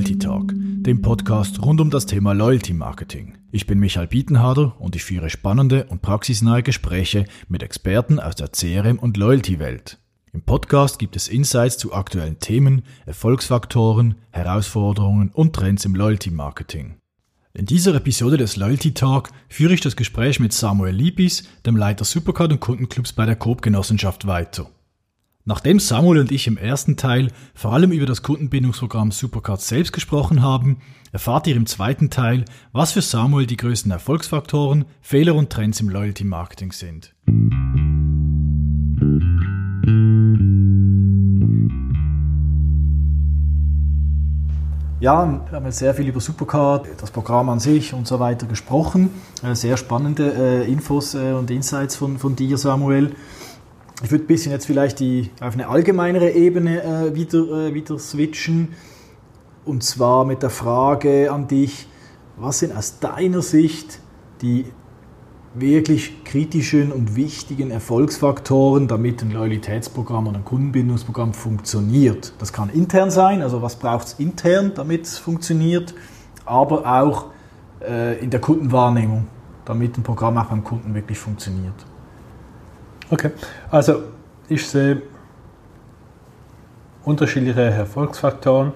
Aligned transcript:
Loyalty 0.00 0.18
Talk, 0.18 0.54
dem 0.54 1.02
Podcast 1.02 1.60
rund 1.62 1.78
um 1.78 1.90
das 1.90 2.06
Thema 2.06 2.32
Loyalty 2.32 2.72
Marketing. 2.72 3.36
Ich 3.52 3.66
bin 3.66 3.78
Michael 3.78 4.06
Bietenharder 4.06 4.74
und 4.78 4.96
ich 4.96 5.04
führe 5.04 5.28
spannende 5.28 5.84
und 5.90 6.00
praxisnahe 6.00 6.62
Gespräche 6.62 7.26
mit 7.48 7.62
Experten 7.62 8.18
aus 8.18 8.34
der 8.34 8.50
CRM- 8.50 8.98
und 8.98 9.18
Loyalty-Welt. 9.18 9.98
Im 10.32 10.40
Podcast 10.40 10.98
gibt 10.98 11.16
es 11.16 11.28
Insights 11.28 11.76
zu 11.76 11.92
aktuellen 11.92 12.38
Themen, 12.38 12.84
Erfolgsfaktoren, 13.04 14.14
Herausforderungen 14.30 15.32
und 15.34 15.54
Trends 15.54 15.84
im 15.84 15.94
Loyalty 15.94 16.30
Marketing. 16.30 16.96
In 17.52 17.66
dieser 17.66 17.94
Episode 17.94 18.38
des 18.38 18.56
Loyalty 18.56 18.94
Talk 18.94 19.28
führe 19.50 19.74
ich 19.74 19.82
das 19.82 19.96
Gespräch 19.96 20.40
mit 20.40 20.54
Samuel 20.54 20.94
Liebis, 20.94 21.42
dem 21.66 21.76
Leiter 21.76 22.06
Supercard 22.06 22.52
und 22.52 22.60
Kundenclubs 22.60 23.12
bei 23.12 23.26
der 23.26 23.36
Coop-Genossenschaft 23.36 24.26
weiter. 24.26 24.70
Nachdem 25.46 25.80
Samuel 25.80 26.20
und 26.20 26.32
ich 26.32 26.46
im 26.46 26.58
ersten 26.58 26.96
Teil 26.98 27.28
vor 27.54 27.72
allem 27.72 27.92
über 27.92 28.04
das 28.04 28.22
Kundenbindungsprogramm 28.22 29.10
Supercard 29.10 29.62
selbst 29.62 29.92
gesprochen 29.92 30.42
haben, 30.42 30.78
erfahrt 31.12 31.46
ihr 31.46 31.56
im 31.56 31.64
zweiten 31.64 32.10
Teil, 32.10 32.44
was 32.72 32.92
für 32.92 33.00
Samuel 33.00 33.46
die 33.46 33.56
größten 33.56 33.90
Erfolgsfaktoren, 33.90 34.84
Fehler 35.00 35.34
und 35.34 35.50
Trends 35.50 35.80
im 35.80 35.88
Loyalty 35.88 36.24
Marketing 36.24 36.72
sind. 36.72 37.14
Ja, 45.00 45.26
wir 45.48 45.56
haben 45.56 45.64
jetzt 45.64 45.78
sehr 45.78 45.94
viel 45.94 46.06
über 46.06 46.20
Supercard, 46.20 46.86
das 47.00 47.10
Programm 47.10 47.48
an 47.48 47.58
sich 47.58 47.94
und 47.94 48.06
so 48.06 48.20
weiter 48.20 48.46
gesprochen. 48.46 49.08
Äh, 49.42 49.54
sehr 49.54 49.78
spannende 49.78 50.34
äh, 50.34 50.70
Infos 50.70 51.14
äh, 51.14 51.32
und 51.32 51.50
Insights 51.50 51.96
von, 51.96 52.18
von 52.18 52.36
dir, 52.36 52.58
Samuel. 52.58 53.16
Ich 54.02 54.10
würde 54.10 54.24
ein 54.24 54.26
bisschen 54.26 54.52
jetzt 54.52 54.66
vielleicht 54.66 54.98
die, 55.00 55.30
auf 55.40 55.54
eine 55.54 55.68
allgemeinere 55.68 56.30
Ebene 56.30 56.82
äh, 56.82 57.14
wieder, 57.14 57.68
äh, 57.68 57.74
wieder 57.74 57.98
switchen. 57.98 58.68
Und 59.64 59.82
zwar 59.82 60.24
mit 60.24 60.42
der 60.42 60.50
Frage 60.50 61.30
an 61.30 61.48
dich, 61.48 61.86
was 62.36 62.60
sind 62.60 62.74
aus 62.74 62.98
deiner 62.98 63.42
Sicht 63.42 64.00
die 64.40 64.64
wirklich 65.54 66.24
kritischen 66.24 66.92
und 66.92 67.16
wichtigen 67.16 67.70
Erfolgsfaktoren, 67.70 68.86
damit 68.86 69.22
ein 69.22 69.32
Loyalitätsprogramm 69.32 70.28
oder 70.28 70.38
ein 70.38 70.44
Kundenbindungsprogramm 70.44 71.34
funktioniert. 71.34 72.32
Das 72.38 72.52
kann 72.52 72.70
intern 72.70 73.10
sein, 73.10 73.42
also 73.42 73.60
was 73.60 73.76
braucht 73.76 74.06
es 74.06 74.12
intern, 74.14 74.72
damit 74.74 75.06
es 75.06 75.18
funktioniert, 75.18 75.94
aber 76.46 76.86
auch 76.86 77.26
äh, 77.80 78.18
in 78.22 78.30
der 78.30 78.40
Kundenwahrnehmung, 78.40 79.26
damit 79.64 79.98
ein 79.98 80.04
Programm 80.04 80.38
auch 80.38 80.46
beim 80.46 80.62
Kunden 80.62 80.94
wirklich 80.94 81.18
funktioniert. 81.18 81.74
Okay, 83.12 83.32
also 83.72 84.04
ich 84.48 84.68
sehe 84.68 85.02
unterschiedliche 87.02 87.62
Erfolgsfaktoren. 87.62 88.72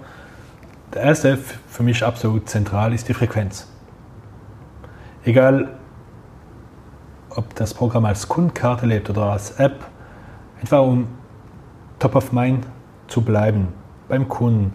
Der 0.93 1.03
erste 1.03 1.37
für 1.37 1.85
mich 1.85 2.05
absolut 2.05 2.49
zentral 2.49 2.93
ist 2.93 3.09
die 3.09 3.15
Frequenz. 3.15 3.69
Egal, 5.25 5.69
ob 7.31 7.55
das 7.55 7.75
Programm 7.75 8.07
als 8.07 8.29
Kundenkarte 8.29 8.87
lebt 8.87 9.09
oder 9.09 9.27
als 9.27 9.53
App, 9.53 9.87
einfach 10.61 10.83
um 10.83 11.07
top 12.01 12.17
of 12.17 12.33
mind 12.33 12.67
zu 13.07 13.23
bleiben 13.23 13.69
beim 14.09 14.29
Kunden, 14.29 14.73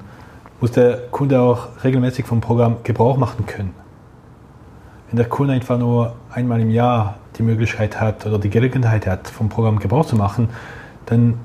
muss 0.62 0.72
der 0.72 1.08
Kunde 1.08 1.42
auch 1.42 1.84
regelmäßig 1.84 2.26
vom 2.26 2.40
Programm 2.40 2.78
Gebrauch 2.84 3.18
machen 3.18 3.46
können. 3.46 3.76
Wenn 5.10 5.18
der 5.18 5.28
Kunde 5.28 5.54
einfach 5.54 5.78
nur 5.78 6.16
einmal 6.32 6.62
im 6.62 6.70
Jahr 6.70 7.16
die 7.40 7.44
Möglichkeit 7.44 8.00
hat 8.00 8.26
oder 8.26 8.38
die 8.38 8.50
Gelegenheit 8.50 9.08
hat, 9.08 9.30
vom 9.30 9.50
Programm 9.50 9.80
Gebrauch 9.80 10.06
zu 10.06 10.16
machen, 10.16 10.50
dann, 11.06 11.36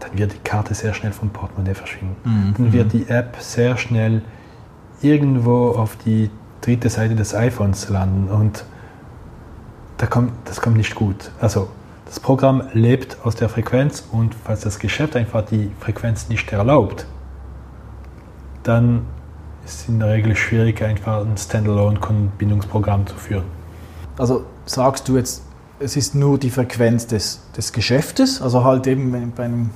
dann 0.00 0.18
wird 0.18 0.34
die 0.34 0.38
Karte 0.38 0.74
sehr 0.74 0.92
schnell 0.92 1.12
vom 1.12 1.30
Portemonnaie 1.30 1.74
verschwinden. 1.74 2.16
Mhm. 2.24 2.54
Dann 2.58 2.72
wird 2.72 2.92
die 2.92 3.08
App 3.08 3.36
sehr 3.38 3.78
schnell 3.78 4.22
irgendwo 5.00 5.70
auf 5.70 5.96
die 6.04 6.30
dritte 6.60 6.90
Seite 6.90 7.14
des 7.14 7.34
iPhones 7.34 7.88
landen 7.88 8.28
und 8.28 8.64
da 9.98 10.06
kommt, 10.06 10.32
das 10.44 10.60
kommt 10.60 10.76
nicht 10.76 10.94
gut. 10.94 11.30
Also 11.40 11.68
das 12.04 12.20
Programm 12.20 12.64
lebt 12.72 13.18
aus 13.24 13.36
der 13.36 13.48
Frequenz 13.48 14.06
und 14.10 14.34
falls 14.34 14.60
das 14.60 14.78
Geschäft 14.78 15.16
einfach 15.16 15.42
die 15.42 15.70
Frequenz 15.80 16.28
nicht 16.28 16.52
erlaubt, 16.52 17.06
dann 18.64 19.02
ist 19.64 19.80
es 19.82 19.88
in 19.88 20.00
der 20.00 20.10
Regel 20.10 20.34
schwierig, 20.36 20.82
einfach 20.82 21.24
ein 21.24 21.36
Standalone-Kundenbindungsprogramm 21.36 23.06
zu 23.06 23.16
führen. 23.16 23.55
Also 24.18 24.44
sagst 24.64 25.08
du 25.08 25.16
jetzt, 25.16 25.42
es 25.78 25.96
ist 25.96 26.14
nur 26.14 26.38
die 26.38 26.50
Frequenz 26.50 27.06
des, 27.06 27.40
des 27.56 27.72
Geschäftes, 27.72 28.40
also 28.40 28.64
halt 28.64 28.86
eben 28.86 29.32
bei 29.36 29.44
einem 29.44 29.70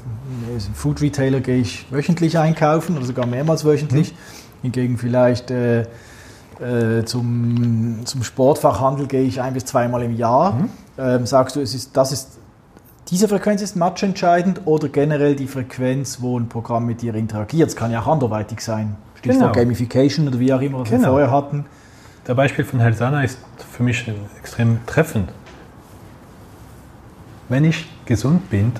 Food 0.74 1.02
Retailer 1.02 1.40
gehe 1.40 1.58
ich 1.58 1.86
wöchentlich 1.90 2.38
einkaufen 2.38 2.96
oder 2.96 3.04
sogar 3.04 3.26
mehrmals 3.26 3.64
wöchentlich, 3.64 4.12
mhm. 4.12 4.16
hingegen 4.62 4.98
vielleicht 4.98 5.50
äh, 5.50 5.82
äh, 6.60 7.04
zum, 7.04 8.00
zum 8.04 8.22
Sportfachhandel 8.22 9.06
gehe 9.06 9.22
ich 9.22 9.40
ein 9.40 9.54
bis 9.54 9.64
zweimal 9.64 10.02
im 10.02 10.16
Jahr. 10.16 10.52
Mhm. 10.52 10.70
Ähm, 10.98 11.26
sagst 11.26 11.56
du, 11.56 11.60
es 11.60 11.74
ist, 11.74 11.96
das 11.96 12.12
ist, 12.12 12.38
diese 13.08 13.28
Frequenz 13.28 13.62
ist 13.62 13.76
matchentscheidend 13.76 14.62
oder 14.66 14.88
generell 14.88 15.34
die 15.34 15.46
Frequenz, 15.46 16.18
wo 16.20 16.38
ein 16.38 16.48
Programm 16.48 16.86
mit 16.86 17.02
dir 17.02 17.14
interagiert? 17.14 17.68
Es 17.68 17.76
kann 17.76 17.90
ja 17.90 18.02
auch 18.02 18.06
anderweitig 18.06 18.60
sein. 18.60 18.96
Stichwort 19.16 19.40
genau. 19.40 19.52
Gamification 19.52 20.28
oder 20.28 20.38
wie 20.38 20.52
auch 20.52 20.60
immer, 20.60 20.80
was 20.80 20.90
genau. 20.90 21.02
wir 21.02 21.08
vorher 21.08 21.30
hatten. 21.30 21.66
Der 22.30 22.36
Beispiel 22.36 22.64
von 22.64 22.78
Helsana 22.78 23.24
ist 23.24 23.40
für 23.72 23.82
mich 23.82 24.08
extrem 24.38 24.86
treffend. 24.86 25.32
Wenn 27.48 27.64
ich 27.64 27.90
gesund 28.04 28.48
bin, 28.50 28.70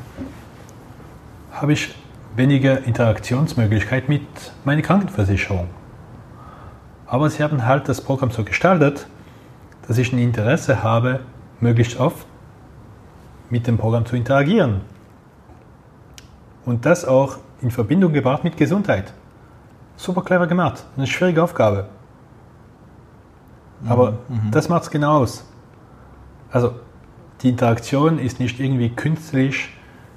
habe 1.50 1.72
ich 1.72 1.92
weniger 2.36 2.84
Interaktionsmöglichkeit 2.84 4.08
mit 4.08 4.22
meiner 4.64 4.82
Krankenversicherung. 4.82 5.66
Aber 7.08 7.28
sie 7.28 7.42
haben 7.42 7.66
halt 7.66 7.88
das 7.88 8.00
Programm 8.00 8.30
so 8.30 8.44
gestaltet, 8.44 9.08
dass 9.88 9.98
ich 9.98 10.12
ein 10.12 10.20
Interesse 10.20 10.84
habe, 10.84 11.18
möglichst 11.58 11.98
oft 11.98 12.24
mit 13.50 13.66
dem 13.66 13.78
Programm 13.78 14.06
zu 14.06 14.14
interagieren. 14.14 14.82
Und 16.64 16.86
das 16.86 17.04
auch 17.04 17.38
in 17.62 17.72
Verbindung 17.72 18.12
gebracht 18.12 18.44
mit 18.44 18.56
Gesundheit. 18.56 19.12
Super 19.96 20.22
clever 20.22 20.46
gemacht. 20.46 20.84
Eine 20.96 21.08
schwierige 21.08 21.42
Aufgabe. 21.42 21.88
Aber 23.86 24.18
mhm. 24.28 24.50
das 24.50 24.68
macht 24.68 24.84
es 24.84 24.90
genau 24.90 25.18
aus. 25.18 25.44
Also 26.50 26.72
die 27.42 27.50
Interaktion 27.50 28.18
ist 28.18 28.40
nicht 28.40 28.60
irgendwie 28.60 28.90
künstlich 28.90 29.70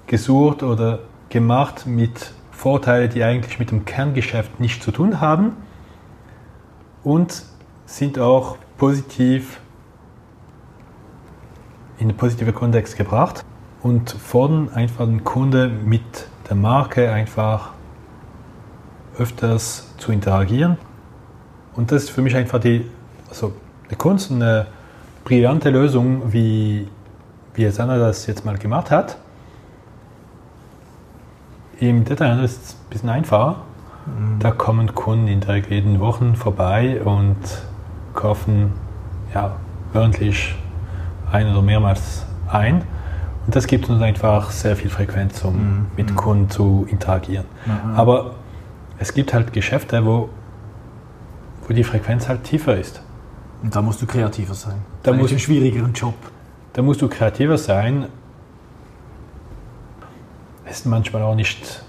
gesucht 0.07 0.63
oder 0.63 0.99
gemacht 1.29 1.85
mit 1.85 2.33
Vorteilen, 2.51 3.09
die 3.09 3.23
eigentlich 3.23 3.59
mit 3.59 3.71
dem 3.71 3.85
Kerngeschäft 3.85 4.59
nichts 4.59 4.83
zu 4.83 4.91
tun 4.91 5.21
haben 5.21 5.53
und 7.03 7.43
sind 7.85 8.19
auch 8.19 8.57
positiv 8.77 9.59
in 11.97 12.09
einen 12.09 12.17
positiven 12.17 12.53
Kontext 12.53 12.97
gebracht 12.97 13.45
und 13.81 14.11
fordern 14.11 14.69
einfach 14.73 15.05
den 15.05 15.23
Kunde 15.23 15.69
mit 15.69 16.27
der 16.49 16.55
Marke 16.55 17.11
einfach 17.11 17.71
öfters 19.17 19.93
zu 19.97 20.11
interagieren. 20.11 20.77
Und 21.75 21.91
das 21.91 22.03
ist 22.03 22.09
für 22.09 22.21
mich 22.21 22.35
einfach 22.35 22.59
die, 22.59 22.89
also 23.33 23.51
eine 23.87 23.97
Kunst, 23.97 24.31
eine 24.31 24.67
brillante 25.25 25.71
Lösung, 25.71 26.31
wie, 26.31 26.87
wie 27.55 27.69
Sana 27.71 27.97
das 27.97 28.27
jetzt 28.27 28.45
mal 28.45 28.57
gemacht 28.59 28.91
hat. 28.91 29.17
Im 31.79 32.05
Detail 32.05 32.43
ist 32.43 32.63
es 32.63 32.73
ein 32.73 32.89
bisschen 32.91 33.09
einfacher. 33.09 33.55
Mhm. 34.05 34.39
Da 34.39 34.51
kommen 34.51 34.93
Kunden 34.93 35.27
in 35.27 35.41
der 35.41 35.57
jeden 35.57 35.99
Wochen 35.99 36.35
vorbei 36.35 37.01
und 37.03 37.37
kaufen 38.13 38.73
ja, 39.33 39.55
wöchentlich 39.93 40.55
ein 41.31 41.49
oder 41.49 41.63
mehrmals 41.63 42.25
ein. 42.47 42.83
Und 43.45 43.55
das 43.55 43.65
gibt 43.65 43.89
uns 43.89 44.01
einfach 44.01 44.51
sehr 44.51 44.75
viel 44.75 44.91
Frequenz, 44.91 45.43
um 45.43 45.55
mhm. 45.55 45.85
mit 45.97 46.11
mhm. 46.11 46.15
Kunden 46.15 46.49
zu 46.51 46.85
interagieren. 46.87 47.45
Mhm. 47.65 47.95
Aber 47.95 48.35
es 48.99 49.11
gibt 49.15 49.33
halt 49.33 49.53
Geschäfte, 49.53 50.05
wo, 50.05 50.29
wo 51.67 51.73
die 51.73 51.83
Frequenz 51.83 52.29
halt 52.29 52.43
tiefer 52.43 52.77
ist. 52.77 53.01
Und 53.63 53.73
da 53.73 53.81
musst 53.81 54.01
du 54.01 54.05
kreativer 54.05 54.53
sein. 54.53 54.75
Da 55.03 55.13
musst 55.13 55.31
du 55.31 55.35
einen 55.35 55.39
schwierigeren 55.39 55.93
Job. 55.93 56.15
Da 56.73 56.81
musst 56.81 57.01
du 57.01 57.07
kreativer 57.07 57.57
sein. 57.57 58.07
Es 60.65 60.79
ist 60.79 60.85
manchmal 60.85 61.21
auch 61.21 61.35
nicht 61.35 61.83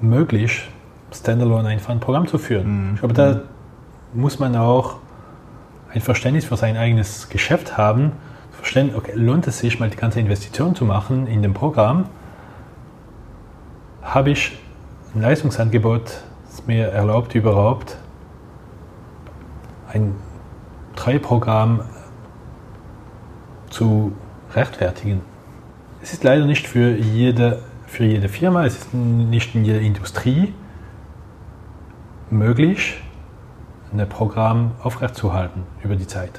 möglich, 0.00 0.68
standalone 1.12 1.68
einfach 1.68 1.90
ein 1.90 2.00
Programm 2.00 2.26
zu 2.26 2.38
führen. 2.38 2.88
Mhm. 2.88 2.94
Ich 2.94 3.00
glaube, 3.00 3.14
da 3.14 3.32
mhm. 4.14 4.20
muss 4.20 4.38
man 4.38 4.56
auch 4.56 4.96
ein 5.92 6.00
Verständnis 6.00 6.46
für 6.46 6.56
sein 6.56 6.76
eigenes 6.76 7.28
Geschäft 7.28 7.76
haben. 7.76 8.12
Verstehen, 8.52 8.94
okay, 8.94 9.12
lohnt 9.14 9.46
es 9.46 9.58
sich 9.58 9.80
mal 9.80 9.90
die 9.90 9.96
ganze 9.96 10.20
Investition 10.20 10.74
zu 10.74 10.84
machen 10.84 11.26
in 11.26 11.42
dem 11.42 11.52
Programm? 11.52 12.06
Habe 14.02 14.30
ich 14.30 14.58
ein 15.14 15.20
Leistungsangebot, 15.20 16.22
das 16.48 16.66
mir 16.66 16.86
erlaubt, 16.86 17.34
überhaupt 17.34 17.98
ein 19.92 20.14
Treueprogramm 20.96 21.82
zu 23.70 24.12
rechtfertigen. 24.54 25.22
Es 26.02 26.12
ist 26.12 26.24
leider 26.24 26.46
nicht 26.46 26.66
für 26.66 26.96
jede, 26.96 27.62
für 27.86 28.04
jede 28.04 28.28
Firma, 28.28 28.64
es 28.64 28.76
ist 28.76 28.94
nicht 28.94 29.54
in 29.54 29.64
jeder 29.64 29.80
Industrie 29.80 30.54
möglich, 32.30 33.02
ein 33.92 34.08
Programm 34.08 34.72
aufrechtzuerhalten 34.82 35.62
über 35.82 35.96
die 35.96 36.06
Zeit. 36.06 36.30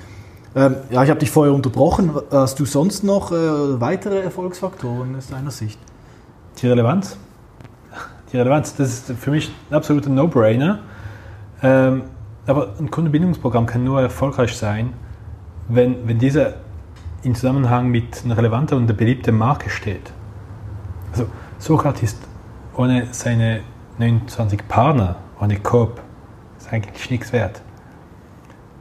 Ähm, 0.56 0.76
ja, 0.90 1.04
ich 1.04 1.10
habe 1.10 1.20
dich 1.20 1.32
vorher 1.32 1.54
unterbrochen. 1.54 2.12
Hast 2.30 2.60
du 2.60 2.66
sonst 2.66 3.04
noch 3.04 3.32
äh, 3.32 3.36
weitere 3.80 4.20
Erfolgsfaktoren 4.20 5.16
aus 5.16 5.28
deiner 5.28 5.52
Sicht? 5.52 5.80
Die 6.62 6.68
Relevanz. 6.68 7.18
Die 8.32 8.38
Relevanz, 8.38 8.76
das 8.76 8.90
ist 8.90 9.12
für 9.20 9.32
mich 9.32 9.52
ein 9.70 9.76
absoluter 9.76 10.10
No-Brainer. 10.10 10.80
Ähm, 11.64 12.04
aber 12.52 12.74
ein 12.80 12.92
Kundenbindungsprogramm 12.92 13.66
kann 13.66 13.84
nur 13.84 14.02
erfolgreich 14.02 14.56
sein, 14.56 14.94
wenn, 15.70 16.08
wenn 16.08 16.20
dieser 16.20 16.56
in 17.24 17.34
Zusammenhang 17.34 17.90
mit 17.90 18.24
einer 18.26 18.36
relevanten 18.36 18.78
und 18.78 18.98
beliebten 18.98 19.38
Marke 19.38 19.70
steht. 19.70 20.12
Also 21.12 21.28
Socrates 21.60 22.18
ohne 22.76 23.08
seine 23.12 23.62
29 24.00 24.68
Partner, 24.68 25.16
ohne 25.40 25.60
Coop, 25.60 26.02
ist 26.58 26.72
eigentlich 26.74 27.10
nichts 27.10 27.32
wert. 27.32 27.62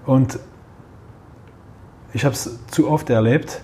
Und 0.04 0.38
ich 2.12 2.24
habe 2.24 2.34
es 2.34 2.58
zu 2.68 2.90
oft 2.90 3.08
erlebt, 3.08 3.62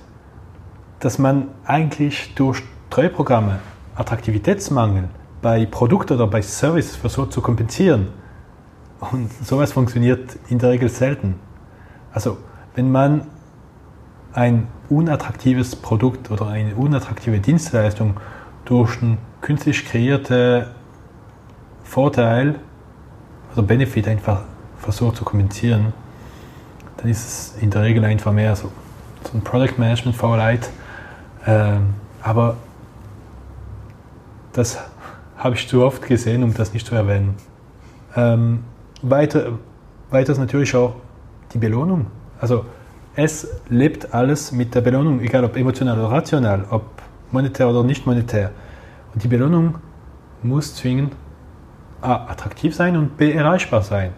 dass 1.01 1.19
man 1.19 1.49
eigentlich 1.65 2.35
durch 2.37 2.63
Treuprogramme 2.91 3.59
Attraktivitätsmangel 3.97 5.09
bei 5.43 5.67
Produkt 5.67 6.13
oder 6.13 6.29
bei 6.29 6.43
Service 6.43 6.95
versucht 6.95 7.33
zu 7.33 7.41
kompensieren. 7.41 8.09
Und 9.01 9.31
sowas 9.45 9.73
funktioniert 9.73 10.39
in 10.49 10.59
der 10.59 10.71
Regel 10.71 10.89
selten. 10.89 11.35
Also 12.13 12.39
wenn 12.75 12.91
man 12.91 13.27
ein 14.33 14.69
unattraktives 14.89 15.77
Produkt 15.77 16.31
oder 16.31 16.49
eine 16.49 16.75
unattraktive 16.75 17.41
Dienstleistung 17.41 18.17
durch 18.65 19.03
einen 19.03 19.19
künstlich 19.41 19.85
kreierten 19.85 20.67
Vorteil, 21.85 22.57
also 23.51 23.63
Benefit 23.63 24.09
einfach 24.09 24.43
versucht 24.79 25.17
zu 25.17 25.25
kompensieren, 25.25 25.93
dann 26.97 27.09
ist 27.09 27.27
es 27.27 27.63
in 27.63 27.71
der 27.71 27.83
Regel 27.83 28.05
einfach 28.05 28.33
mehr 28.33 28.57
so, 28.57 28.71
so 29.25 29.37
ein 29.37 29.43
Product 29.43 29.79
Management 29.79 30.17
Faulheit. 30.17 30.71
Ähm, 31.47 31.95
aber 32.23 32.57
das 34.53 34.79
habe 35.37 35.55
ich 35.55 35.69
zu 35.69 35.85
oft 35.85 36.03
gesehen, 36.03 36.43
um 36.43 36.55
das 36.55 36.73
nicht 36.73 36.87
zu 36.87 36.95
erwähnen. 36.95 37.35
Ähm, 38.17 38.65
weiter, 39.11 39.59
ist 40.11 40.39
natürlich 40.39 40.75
auch 40.75 40.95
die 41.53 41.59
Belohnung. 41.59 42.07
Also 42.41 42.65
es 43.15 43.49
lebt 43.69 44.13
alles 44.15 44.53
mit 44.53 44.75
der 44.75 44.83
Belohnung, 44.83 45.21
egal 45.21 45.45
ob 45.45 45.57
emotional 45.57 45.99
oder 45.99 46.11
rational, 46.11 46.65
ob 46.71 46.85
monetär 47.33 47.69
oder 47.69 47.83
nicht 47.83 48.07
monetär. 48.07 48.51
Und 49.15 49.23
die 49.23 49.29
Belohnung 49.29 49.77
muss 50.43 50.75
zwingend 50.75 51.15
A, 52.03 52.27
attraktiv 52.29 52.75
sein 52.75 52.97
und 52.97 53.17
B, 53.17 53.33
erreichbar 53.33 53.83
sein. 53.83 54.13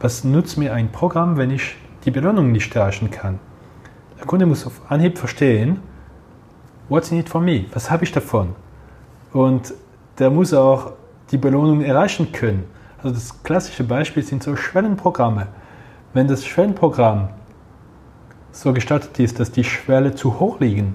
Was 0.00 0.24
nutzt 0.24 0.58
mir 0.58 0.74
ein 0.74 0.92
Programm, 0.92 1.36
wenn 1.36 1.50
ich 1.50 1.76
die 2.04 2.10
Belohnung 2.10 2.52
nicht 2.52 2.74
erreichen 2.76 3.10
kann? 3.10 3.40
Der 4.18 4.26
Kunde 4.26 4.46
muss 4.46 4.66
auf 4.66 4.80
Anhieb 4.88 5.16
verstehen, 5.18 5.80
what's 6.88 7.10
in 7.10 7.18
it 7.18 7.28
for 7.28 7.40
me? 7.40 7.64
Was 7.72 7.90
habe 7.90 8.04
ich 8.04 8.12
davon? 8.12 8.54
Und 9.32 9.72
der 10.18 10.30
muss 10.30 10.52
auch 10.52 10.92
die 11.30 11.38
Belohnung 11.38 11.82
erreichen 11.82 12.32
können. 12.32 12.64
Also 12.98 13.14
das 13.14 13.42
klassische 13.42 13.84
Beispiel 13.84 14.22
sind 14.22 14.42
so 14.42 14.56
Schwellenprogramme. 14.56 15.46
Wenn 16.14 16.26
das 16.26 16.44
Schwellenprogramm 16.44 17.28
so 18.50 18.72
gestaltet 18.72 19.18
ist, 19.20 19.38
dass 19.38 19.52
die 19.52 19.62
Schwelle 19.62 20.14
zu 20.14 20.40
hoch 20.40 20.58
liegen, 20.58 20.94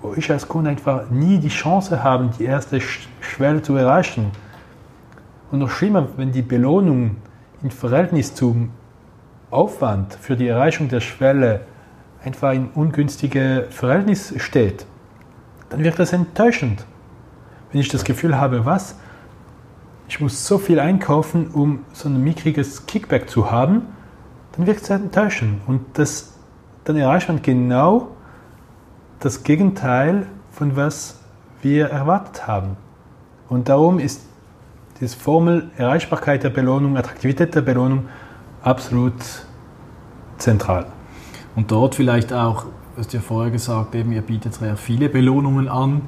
wo 0.00 0.14
ich 0.14 0.30
als 0.30 0.48
Kunde 0.48 0.70
einfach 0.70 1.10
nie 1.10 1.38
die 1.38 1.48
Chance 1.48 2.02
habe, 2.02 2.30
die 2.38 2.44
erste 2.44 2.80
Schwelle 3.20 3.60
zu 3.60 3.76
erreichen. 3.76 4.30
Und 5.50 5.58
noch 5.58 5.70
schlimmer, 5.70 6.08
wenn 6.16 6.32
die 6.32 6.42
Belohnung 6.42 7.16
im 7.62 7.70
Verhältnis 7.70 8.34
zum 8.34 8.70
Aufwand 9.50 10.14
für 10.14 10.34
die 10.34 10.48
Erreichung 10.48 10.88
der 10.88 11.00
Schwelle 11.00 11.66
einfach 12.24 12.52
in 12.52 12.68
ungünstige 12.70 13.66
Verhältnis 13.68 14.32
steht, 14.38 14.86
dann 15.68 15.84
wird 15.84 15.98
das 15.98 16.14
enttäuschend. 16.14 16.86
Wenn 17.70 17.82
ich 17.82 17.88
das 17.88 18.04
Gefühl 18.04 18.38
habe, 18.38 18.64
was, 18.64 18.96
ich 20.12 20.20
muss 20.20 20.46
so 20.46 20.58
viel 20.58 20.78
einkaufen, 20.78 21.48
um 21.54 21.86
so 21.94 22.06
ein 22.06 22.22
mickriges 22.22 22.84
Kickback 22.84 23.30
zu 23.30 23.50
haben, 23.50 23.86
dann 24.54 24.66
wird 24.66 24.82
es 24.82 24.90
enttäuschend. 24.90 25.62
Und 25.66 25.80
das, 25.94 26.34
dann 26.84 26.98
erreicht 26.98 27.28
man 27.28 27.40
genau 27.40 28.08
das 29.20 29.42
Gegenteil 29.42 30.26
von 30.50 30.76
was 30.76 31.18
wir 31.62 31.86
erwartet 31.86 32.46
haben. 32.46 32.76
Und 33.48 33.70
darum 33.70 33.98
ist 33.98 34.20
diese 35.00 35.16
Formel 35.16 35.70
Erreichbarkeit 35.78 36.42
der 36.42 36.50
Belohnung, 36.50 36.98
Attraktivität 36.98 37.54
der 37.54 37.62
Belohnung 37.62 38.10
absolut 38.60 39.14
zentral. 40.36 40.88
Und 41.56 41.70
dort 41.70 41.94
vielleicht 41.94 42.34
auch, 42.34 42.64
du 42.64 42.98
hast 42.98 43.14
ja 43.14 43.20
vorher 43.20 43.50
gesagt, 43.50 43.94
eben, 43.94 44.12
ihr 44.12 44.20
bietet 44.20 44.52
sehr 44.52 44.76
viele 44.76 45.08
Belohnungen 45.08 45.68
an. 45.68 46.02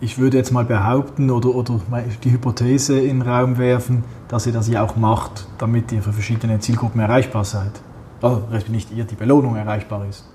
Ich 0.00 0.18
würde 0.18 0.36
jetzt 0.36 0.50
mal 0.52 0.64
behaupten 0.64 1.30
oder, 1.30 1.54
oder 1.54 1.80
die 2.22 2.30
Hypothese 2.30 2.98
in 2.98 3.20
den 3.20 3.22
Raum 3.22 3.56
werfen, 3.56 4.04
dass 4.28 4.46
ihr 4.46 4.52
das 4.52 4.68
ja 4.68 4.84
auch 4.84 4.96
macht, 4.96 5.46
damit 5.56 5.90
ihr 5.90 6.02
für 6.02 6.12
verschiedene 6.12 6.60
Zielgruppen 6.60 7.00
erreichbar 7.00 7.44
seid. 7.44 7.72
Also 8.20 8.42
nicht 8.68 8.92
ihr, 8.92 9.04
die 9.04 9.14
Belohnung 9.14 9.56
erreichbar 9.56 10.06
ist. 10.08 10.28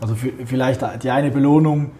Also 0.00 0.14
vielleicht 0.14 0.82
die 1.02 1.10
eine 1.10 1.30
Belohnung, 1.30 1.90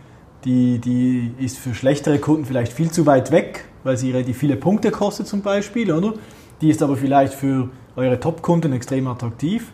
die, 0.45 0.79
die 0.79 1.33
ist 1.39 1.59
für 1.59 1.75
schlechtere 1.75 2.19
Kunden 2.19 2.45
vielleicht 2.45 2.73
viel 2.73 2.91
zu 2.91 3.05
weit 3.05 3.31
weg, 3.31 3.65
weil 3.85 3.97
sie 3.97 4.11
relativ 4.11 4.39
viele 4.39 4.57
Punkte 4.57 4.91
kostet 4.91 5.27
zum 5.27 5.43
Beispiel, 5.43 5.93
oder? 5.93 6.15
Die 6.61 6.71
ist 6.71 6.83
aber 6.83 6.97
vielleicht 6.97 7.35
für 7.35 7.69
eure 7.97 8.21
Top-Kunden 8.21 8.73
extrem 8.73 9.07
attraktiv. 9.07 9.73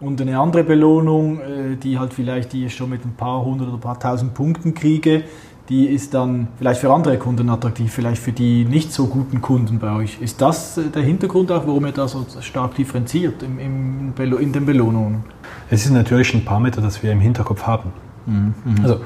Und 0.00 0.20
eine 0.20 0.38
andere 0.38 0.64
Belohnung, 0.64 1.40
äh, 1.40 1.76
die 1.76 1.98
halt 1.98 2.14
vielleicht, 2.14 2.52
die 2.52 2.66
ich 2.66 2.74
schon 2.74 2.90
mit 2.90 3.04
ein 3.04 3.14
paar 3.14 3.44
hundert 3.44 3.68
oder 3.68 3.76
ein 3.76 3.80
paar 3.80 4.00
tausend 4.00 4.32
Punkten 4.32 4.72
kriege, 4.72 5.24
die 5.70 5.86
ist 5.86 6.14
dann 6.14 6.48
vielleicht 6.58 6.80
für 6.80 6.92
andere 6.92 7.16
Kunden 7.16 7.48
attraktiv, 7.48 7.92
vielleicht 7.92 8.20
für 8.20 8.32
die 8.32 8.64
nicht 8.64 8.92
so 8.92 9.06
guten 9.06 9.40
Kunden 9.40 9.78
bei 9.78 9.92
euch. 9.92 10.20
Ist 10.20 10.42
das 10.42 10.76
äh, 10.76 10.88
der 10.88 11.02
Hintergrund 11.02 11.52
auch, 11.52 11.64
warum 11.66 11.86
ihr 11.86 11.92
da 11.92 12.08
so 12.08 12.26
stark 12.40 12.74
differenziert 12.74 13.44
im, 13.44 13.60
im, 13.60 14.12
in 14.18 14.52
den 14.52 14.66
Belohnungen? 14.66 15.22
Es 15.70 15.86
ist 15.86 15.92
natürlich 15.92 16.34
ein 16.34 16.44
Parameter, 16.44 16.82
das 16.82 17.04
wir 17.04 17.12
im 17.12 17.20
Hinterkopf 17.20 17.68
haben. 17.68 17.92
Mhm. 18.26 18.54
Also, 18.82 19.00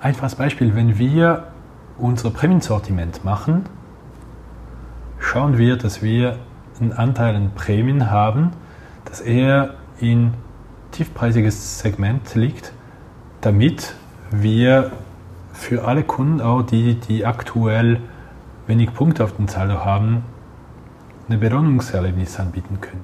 einfaches 0.00 0.34
Beispiel, 0.34 0.74
wenn 0.76 0.98
wir 0.98 1.48
unser 1.96 2.30
Prämiensortiment 2.30 3.24
machen, 3.24 3.64
schauen 5.18 5.56
wir, 5.56 5.78
dass 5.78 6.02
wir 6.02 6.36
einen 6.78 6.92
Anteil 6.92 7.34
an 7.34 7.52
Prämien 7.54 8.10
haben, 8.10 8.50
das 9.06 9.22
eher 9.22 9.74
in 9.98 10.34
tiefpreisiges 10.92 11.80
Segment 11.80 12.34
liegt, 12.34 12.72
damit 13.40 13.94
wir 14.30 14.92
für 15.58 15.84
alle 15.84 16.04
Kunden, 16.04 16.40
auch 16.40 16.62
die, 16.62 16.94
die 16.94 17.26
aktuell 17.26 18.00
wenig 18.68 18.94
Punkte 18.94 19.24
auf 19.24 19.34
dem 19.36 19.48
Saldo 19.48 19.84
haben, 19.84 20.22
eine 21.26 21.36
Belohnungserlebnis 21.36 22.38
anbieten 22.38 22.80
können. 22.80 23.02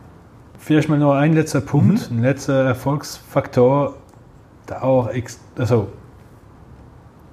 Vielleicht 0.58 0.88
mal 0.88 0.98
noch 0.98 1.14
ein 1.14 1.34
letzter 1.34 1.60
Punkt, 1.60 2.10
mhm. 2.10 2.18
ein 2.18 2.22
letzter 2.22 2.64
Erfolgsfaktor, 2.64 3.96
der 4.68 4.84
auch 4.84 5.10
also 5.58 5.88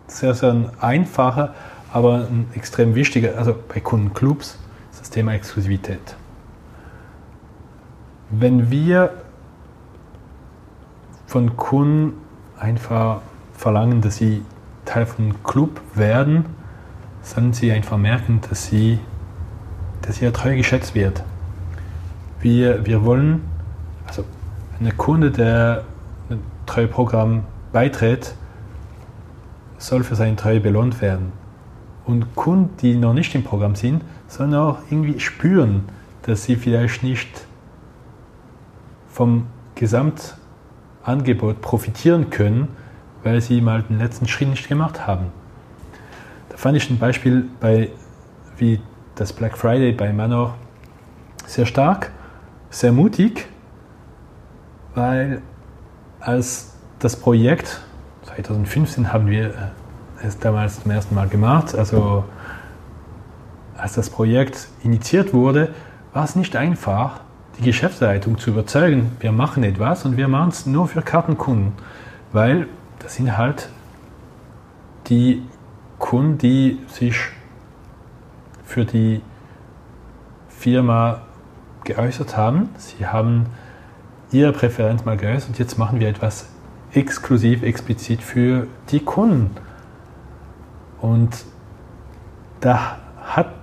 sehr, 0.08 0.34
sehr 0.34 0.51
ein 0.51 0.70
einfacher, 0.82 1.54
aber 1.94 2.28
ein 2.28 2.48
extrem 2.56 2.96
wichtiger, 2.96 3.38
also 3.38 3.56
bei 3.74 3.80
Kundenclubs, 3.80 4.58
ist 4.92 5.01
das 5.01 5.10
Thema 5.12 5.34
Exklusivität. 5.34 6.16
Wenn 8.32 8.72
wir 8.72 9.12
von 11.28 11.56
Kunden 11.56 12.13
einfach 12.60 13.22
verlangen, 13.54 14.01
dass 14.01 14.18
sie 14.18 14.44
Teil 14.86 15.08
einem 15.18 15.44
Club 15.44 15.82
werden, 15.96 16.46
sollen 17.22 17.54
sie 17.54 17.72
einfach 17.72 17.98
merken, 17.98 18.42
dass 18.50 18.68
sie, 18.68 19.00
dass 20.02 20.22
ihr 20.22 20.34
treu 20.34 20.56
geschätzt 20.56 20.96
wird. 20.96 21.24
Wir, 22.40 22.86
wir 22.86 23.06
wollen, 23.06 23.44
also 24.08 24.26
ein 24.80 24.98
Kunde, 24.98 25.32
der 25.32 25.84
ein 26.30 26.40
Treueprogramm 26.66 27.44
beitritt, 27.72 28.34
soll 29.78 30.04
für 30.04 30.16
seine 30.16 30.36
Treue 30.36 30.60
belohnt 30.60 31.02
werden. 31.02 31.32
Und 32.06 32.36
Kunden, 32.36 32.76
die 32.78 32.96
noch 32.96 33.14
nicht 33.14 33.36
im 33.36 33.44
Programm 33.44 33.76
sind, 33.76 34.04
sollen 34.28 34.56
auch 34.56 34.80
irgendwie 34.90 35.20
spüren, 35.20 35.84
dass 36.24 36.44
sie 36.44 36.56
vielleicht 36.56 37.04
nicht 37.04 37.46
vom 39.10 39.48
Gesamtangebot 39.76 41.62
profitieren 41.62 42.30
können, 42.30 42.70
weil 43.24 43.42
sie 43.42 43.62
mal 43.62 43.84
den 43.84 44.00
letzten 44.00 44.28
Schritt 44.28 44.50
nicht 44.50 44.68
gemacht 44.68 45.08
haben. 45.08 45.28
Da 46.50 46.58
fand 46.58 46.78
ich 46.78 46.90
ein 46.90 46.98
Beispiel 46.98 47.46
bei, 47.60 47.90
wie 48.58 48.82
das 49.16 49.34
Black 49.34 49.58
Friday 49.58 49.92
bei 49.92 50.12
Manor 50.12 50.56
sehr 51.46 51.66
stark, 51.66 52.12
sehr 52.70 52.92
mutig, 52.92 53.48
weil 54.96 55.42
als 56.20 56.74
das 57.00 57.16
Projekt 57.16 57.82
2015 58.24 59.12
haben 59.12 59.28
wir 59.28 59.72
es 60.24 60.38
damals 60.40 60.82
zum 60.82 60.92
ersten 60.92 61.16
Mal 61.16 61.28
gemacht, 61.28 61.75
also 61.75 62.24
als 63.75 63.94
das 63.94 64.10
Projekt 64.10 64.68
initiiert 64.84 65.34
wurde, 65.34 65.70
war 66.13 66.24
es 66.24 66.36
nicht 66.36 66.56
einfach, 66.56 67.22
die 67.58 67.63
Geschäftsleitung 67.63 68.38
zu 68.38 68.51
überzeugen, 68.51 69.12
wir 69.20 69.32
machen 69.32 69.63
etwas 69.63 70.06
und 70.06 70.18
wir 70.18 70.28
machen 70.28 70.50
es 70.50 70.66
nur 70.66 70.88
für 70.88 71.01
Kartenkunden, 71.01 71.74
weil 72.32 72.68
das 73.01 73.15
sind 73.15 73.38
halt 73.38 73.70
die 75.08 75.43
Kunden, 76.00 76.38
die 76.38 76.79
sich 76.88 77.17
für 78.63 78.86
die 78.86 79.22
Firma 80.50 81.22
geäußert 81.84 82.38
haben. 82.38 82.70
Sie 82.77 83.05
haben 83.05 83.48
ihre 84.31 84.51
Präferenz 84.53 85.03
mal 85.05 85.17
geäußert. 85.17 85.60
Jetzt 85.60 85.77
machen 85.77 86.00
wir 86.00 86.08
etwas 86.08 86.50
exklusiv, 86.93 87.63
explizit 87.63 88.22
für 88.22 88.67
die 88.89 89.00
Kunden. 89.00 89.51
Und 91.01 91.46
da 92.60 92.98
hat 93.24 93.53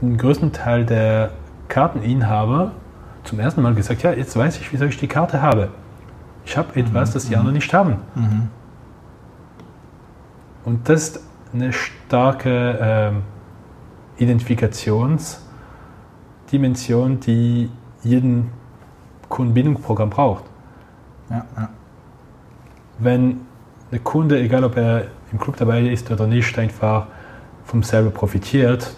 den 0.00 0.16
größten 0.16 0.52
Teil 0.52 0.84
der 0.84 1.32
Karteninhaber 1.68 2.72
zum 3.24 3.38
ersten 3.38 3.62
Mal 3.62 3.74
gesagt, 3.74 4.02
ja, 4.02 4.12
jetzt 4.12 4.36
weiß 4.36 4.58
ich, 4.58 4.72
wieso 4.72 4.86
ich 4.86 4.96
die 4.96 5.08
Karte 5.08 5.40
habe. 5.42 5.68
Ich 6.44 6.56
habe 6.56 6.78
etwas, 6.78 7.10
mhm. 7.10 7.14
das 7.14 7.28
die 7.28 7.36
anderen 7.36 7.54
nicht 7.54 7.72
haben. 7.72 7.96
Mhm. 8.14 8.48
Und 10.64 10.88
das 10.88 11.02
ist 11.02 11.20
eine 11.52 11.72
starke 11.72 13.12
äh, 14.18 14.22
Identifikationsdimension, 14.22 17.20
die 17.20 17.70
jeden 18.02 18.50
Kundenbindungsprogramm 19.28 20.10
braucht. 20.10 20.44
Ja, 21.30 21.44
ja. 21.56 21.68
Wenn 22.98 23.40
der 23.90 24.00
Kunde, 24.00 24.38
egal 24.40 24.64
ob 24.64 24.76
er 24.76 25.06
im 25.32 25.38
Club 25.38 25.56
dabei 25.56 25.80
ist 25.82 26.10
oder 26.10 26.26
nicht, 26.26 26.58
einfach 26.58 27.06
vom 27.64 27.82
selber 27.82 28.10
profitiert, 28.10 28.94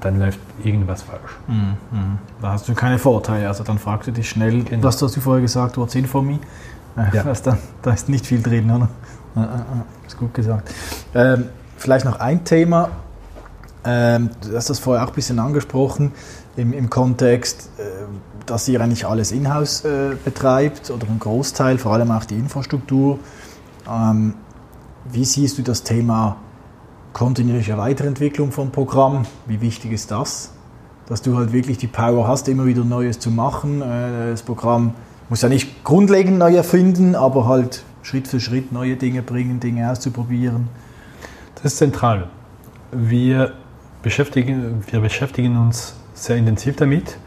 dann 0.00 0.18
läuft 0.18 0.38
irgendwas 0.62 1.02
falsch. 1.02 1.38
Mhm, 1.46 1.76
mhm. 1.90 2.18
Da 2.40 2.52
hast 2.52 2.68
du 2.68 2.74
keine 2.74 2.98
Vorteile. 2.98 3.48
Also 3.48 3.64
dann 3.64 3.78
fragst 3.78 4.08
du 4.08 4.12
dich 4.12 4.28
schnell, 4.28 4.64
genau. 4.64 4.84
was 4.84 5.02
hast 5.02 5.16
du 5.16 5.20
vorher 5.20 5.42
gesagt, 5.42 5.76
what's 5.76 5.94
in 5.94 6.06
for 6.06 6.22
me? 6.22 6.38
Ja. 7.12 7.24
Da, 7.44 7.58
da 7.82 7.92
ist 7.92 8.08
nicht 8.08 8.26
viel 8.26 8.42
drin, 8.42 8.70
oder? 8.70 8.88
Ja, 9.36 9.42
ja, 9.42 9.84
ist 10.06 10.18
gut 10.18 10.34
gesagt. 10.34 10.70
Ähm, 11.14 11.44
vielleicht 11.76 12.04
noch 12.04 12.18
ein 12.18 12.44
Thema, 12.44 12.90
ähm, 13.84 14.30
du 14.40 14.56
hast 14.56 14.68
das 14.68 14.78
vorher 14.78 15.04
auch 15.04 15.10
ein 15.10 15.14
bisschen 15.14 15.38
angesprochen, 15.38 16.12
im, 16.56 16.72
im 16.72 16.90
Kontext, 16.90 17.70
äh, 17.78 17.82
dass 18.46 18.66
ihr 18.68 18.80
eigentlich 18.80 19.06
alles 19.06 19.30
in-house 19.30 19.84
äh, 19.84 20.16
betreibt 20.24 20.90
oder 20.90 21.06
einen 21.06 21.20
Großteil, 21.20 21.78
vor 21.78 21.92
allem 21.92 22.10
auch 22.10 22.24
die 22.24 22.34
Infrastruktur. 22.34 23.18
Ähm, 23.88 24.34
wie 25.10 25.24
siehst 25.24 25.58
du 25.58 25.62
das 25.62 25.84
Thema 25.84 26.36
kontinuierliche 27.18 27.76
Weiterentwicklung 27.76 28.52
vom 28.52 28.70
Programm? 28.70 29.26
Wie 29.46 29.60
wichtig 29.60 29.90
ist 29.90 30.12
das? 30.12 30.52
Dass 31.08 31.20
du 31.20 31.36
halt 31.36 31.52
wirklich 31.52 31.76
die 31.76 31.88
Power 31.88 32.28
hast, 32.28 32.48
immer 32.48 32.64
wieder 32.64 32.84
Neues 32.84 33.18
zu 33.18 33.32
machen. 33.32 33.82
Äh, 33.82 34.30
das 34.30 34.42
Programm 34.44 34.94
muss 35.28 35.42
ja 35.42 35.48
nicht 35.48 35.82
grundlegend 35.82 36.38
neu 36.38 36.54
erfinden, 36.54 37.16
aber 37.16 37.48
halt 37.48 37.82
Schritt 38.02 38.28
für 38.28 38.38
Schritt 38.38 38.70
neue 38.70 38.94
Dinge 38.94 39.22
bringen, 39.22 39.58
Dinge 39.58 39.90
auszuprobieren. 39.90 40.68
Das 41.56 41.72
ist 41.72 41.78
zentral. 41.78 42.28
Wir 42.92 43.52
beschäftigen, 44.04 44.84
wir 44.88 45.00
beschäftigen 45.00 45.56
uns 45.56 45.96
sehr 46.14 46.36
intensiv 46.36 46.76
damit, 46.76 47.18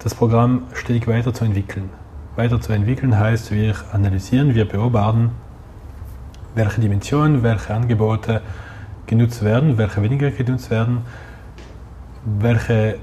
das 0.00 0.12
Programm 0.12 0.64
stetig 0.72 1.06
weiterzuentwickeln. 1.06 1.88
Weiterzuentwickeln 2.34 3.16
heißt, 3.16 3.52
wir 3.52 3.76
analysieren, 3.92 4.56
wir 4.56 4.66
beobachten, 4.66 5.30
welche 6.56 6.80
Dimensionen, 6.80 7.44
welche 7.44 7.72
Angebote 7.72 8.42
genutzt 9.12 9.44
werden, 9.44 9.76
welche 9.76 10.02
weniger 10.02 10.30
genutzt 10.30 10.70
werden, 10.70 11.02
welche 12.24 12.98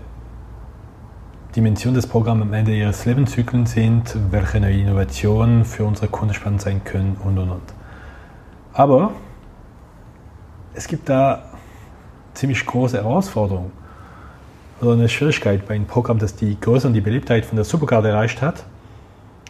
Dimensionen 1.55 1.93
des 1.93 2.07
Programms 2.07 2.41
am 2.41 2.51
Ende 2.51 2.75
ihres 2.75 3.05
Lebenszyklus 3.05 3.73
sind, 3.73 4.15
welche 4.31 4.59
neue 4.59 4.79
Innovationen 4.79 5.65
für 5.65 5.85
unsere 5.85 6.07
Kunden 6.07 6.33
spannend 6.33 6.61
sein 6.61 6.83
können 6.83 7.15
und 7.23 7.37
und 7.37 7.51
und. 7.51 7.73
Aber 8.73 9.11
es 10.73 10.87
gibt 10.87 11.09
da 11.09 11.43
ziemlich 12.33 12.65
große 12.65 12.97
Herausforderungen 12.97 13.71
oder 14.81 14.93
eine 14.93 15.09
Schwierigkeit 15.09 15.67
bei 15.67 15.75
einem 15.75 15.85
Programm, 15.85 16.17
das 16.17 16.35
die 16.35 16.59
Größe 16.59 16.87
und 16.87 16.93
die 16.93 17.01
Beliebtheit 17.01 17.45
von 17.45 17.55
der 17.55 17.65
Supercard 17.65 18.05
erreicht 18.05 18.41
hat. 18.41 18.65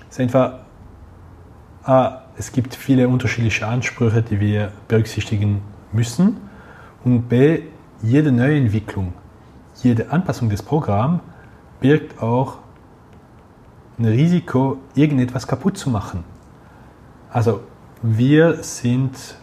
ist 0.09 0.19
einfach, 0.19 0.55
A, 1.83 2.23
es 2.35 2.51
gibt 2.51 2.75
viele 2.75 3.07
unterschiedliche 3.07 3.65
Ansprüche, 3.65 4.21
die 4.21 4.41
wir 4.41 4.73
berücksichtigen 4.89 5.61
müssen. 5.93 6.48
Und 7.03 7.29
B, 7.29 7.63
jede 8.01 8.31
Neuentwicklung, 8.31 9.13
jede 9.81 10.11
Anpassung 10.11 10.49
des 10.49 10.61
Programms 10.61 11.21
birgt 11.79 12.21
auch 12.21 12.57
ein 13.97 14.05
Risiko, 14.05 14.77
irgendetwas 14.95 15.47
kaputt 15.47 15.77
zu 15.77 15.89
machen. 15.89 16.23
Also 17.31 17.61
wir 18.01 18.63
sind 18.63 19.35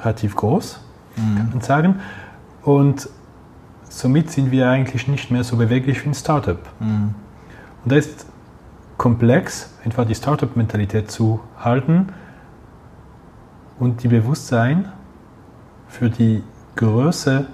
relativ 0.00 0.34
groß, 0.34 0.80
mhm. 1.16 1.36
kann 1.36 1.50
man 1.50 1.60
sagen. 1.60 2.00
Und 2.62 3.08
somit 3.88 4.30
sind 4.30 4.50
wir 4.50 4.68
eigentlich 4.68 5.08
nicht 5.08 5.30
mehr 5.30 5.44
so 5.44 5.56
beweglich 5.56 6.04
wie 6.04 6.10
ein 6.10 6.14
Startup. 6.14 6.60
Mhm. 6.80 7.14
Und 7.84 7.92
da 7.92 7.96
ist 7.96 8.26
komplex, 8.96 9.70
einfach 9.84 10.06
die 10.06 10.14
Startup-Mentalität 10.14 11.10
zu 11.10 11.40
halten 11.58 12.12
und 13.78 14.02
die 14.02 14.08
Bewusstsein 14.08 14.92
für 15.92 16.08
die 16.08 16.42
Größe 16.76 17.46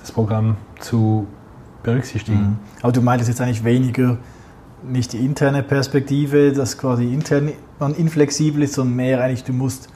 des 0.00 0.12
Programms 0.12 0.56
zu 0.80 1.26
berücksichtigen. 1.82 2.38
Mhm. 2.38 2.56
Aber 2.82 2.92
du 2.92 3.00
meintest 3.00 3.28
jetzt 3.28 3.40
eigentlich 3.40 3.64
weniger 3.64 4.18
nicht 4.82 5.14
die 5.14 5.24
interne 5.24 5.62
Perspektive, 5.62 6.52
dass 6.52 6.76
quasi 6.76 7.12
intern 7.12 7.50
man 7.78 7.94
inflexibel 7.94 8.62
ist, 8.62 8.74
sondern 8.74 8.96
mehr 8.96 9.20
eigentlich, 9.22 9.44
du 9.44 9.52
musst 9.52 9.88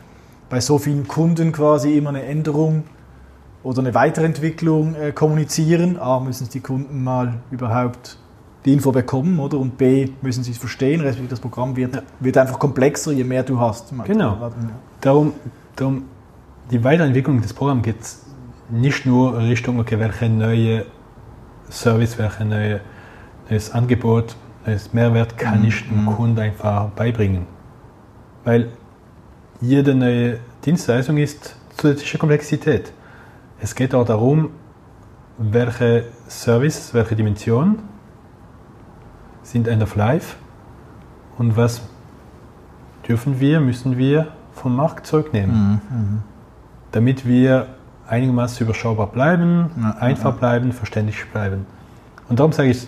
bei 0.49 0.61
so 0.61 0.79
vielen 0.79 1.07
Kunden 1.07 1.53
quasi 1.53 1.97
immer 1.97 2.11
eine 2.11 2.25
Änderung 2.25 2.85
oder 3.63 3.81
eine 3.81 3.95
Weiterentwicklung 3.95 4.95
äh, 4.95 5.13
kommunizieren. 5.13 5.99
A, 5.99 6.19
müssen 6.21 6.49
die 6.49 6.61
Kunden 6.61 7.05
mal 7.05 7.35
überhaupt 7.51 8.17
die 8.65 8.73
Info 8.73 8.93
bekommen, 8.93 9.39
oder? 9.39 9.59
Und 9.59 9.79
B, 9.79 10.09
müssen 10.23 10.43
sie 10.43 10.53
es 10.53 10.59
verstehen, 10.59 11.01
respektive 11.01 11.29
das 11.29 11.41
Programm 11.41 11.77
wird, 11.77 11.97
ja. 11.97 12.03
wird 12.19 12.37
einfach 12.39 12.59
komplexer, 12.59 13.13
je 13.13 13.25
mehr 13.25 13.43
du 13.43 13.61
hast. 13.61 13.93
Genau. 14.05 14.51
Darum, 15.01 15.33
darum 15.77 16.05
die 16.71 16.83
Weiterentwicklung 16.85 17.41
des 17.41 17.53
Programms 17.53 17.83
geht 17.83 17.97
nicht 18.71 19.07
nur 19.07 19.39
Richtung, 19.39 19.81
okay, 19.81 19.99
welche 19.99 20.29
neue 20.29 20.87
Service, 21.71 22.19
welche 22.19 22.45
neue, 22.45 22.81
neues 23.49 23.73
Angebot, 23.73 24.37
neues 24.67 24.93
Mehrwert 24.93 25.37
kann 25.37 25.61
mhm. 25.61 25.67
ich 25.67 25.89
dem 25.89 26.05
mhm. 26.05 26.07
Kunden 26.07 26.39
einfach 26.39 26.91
beibringen. 26.91 27.47
Weil 28.45 28.69
jede 29.61 29.95
neue 29.95 30.39
Dienstleistung 30.65 31.17
ist 31.17 31.57
zusätzliche 31.77 32.19
Komplexität. 32.19 32.93
Es 33.61 33.75
geht 33.75 33.95
auch 33.95 34.07
darum, 34.07 34.51
welche 35.39 36.05
Service, 36.29 36.93
welche 36.95 37.17
Dimension 37.17 37.79
sind 39.43 39.67
End 39.69 39.83
of 39.83 39.97
Life 39.97 40.37
und 41.39 41.57
was 41.57 41.83
dürfen 43.09 43.41
wir, 43.41 43.61
müssen 43.61 43.97
wir 43.97 44.29
vom 44.53 44.77
Markt 44.77 45.07
zurücknehmen, 45.07 45.81
mhm, 45.91 45.97
mhm. 45.97 46.23
Damit 46.93 47.27
wir 47.27 47.69
einigermaßen 48.09 48.65
überschaubar 48.65 49.07
bleiben, 49.07 49.71
ja, 49.81 49.91
einfach 50.01 50.33
ja. 50.33 50.39
bleiben, 50.39 50.73
verständlich 50.73 51.25
bleiben. 51.31 51.67
Und 52.29 52.39
darum 52.39 52.53
sage 52.53 52.71
ich, 52.71 52.87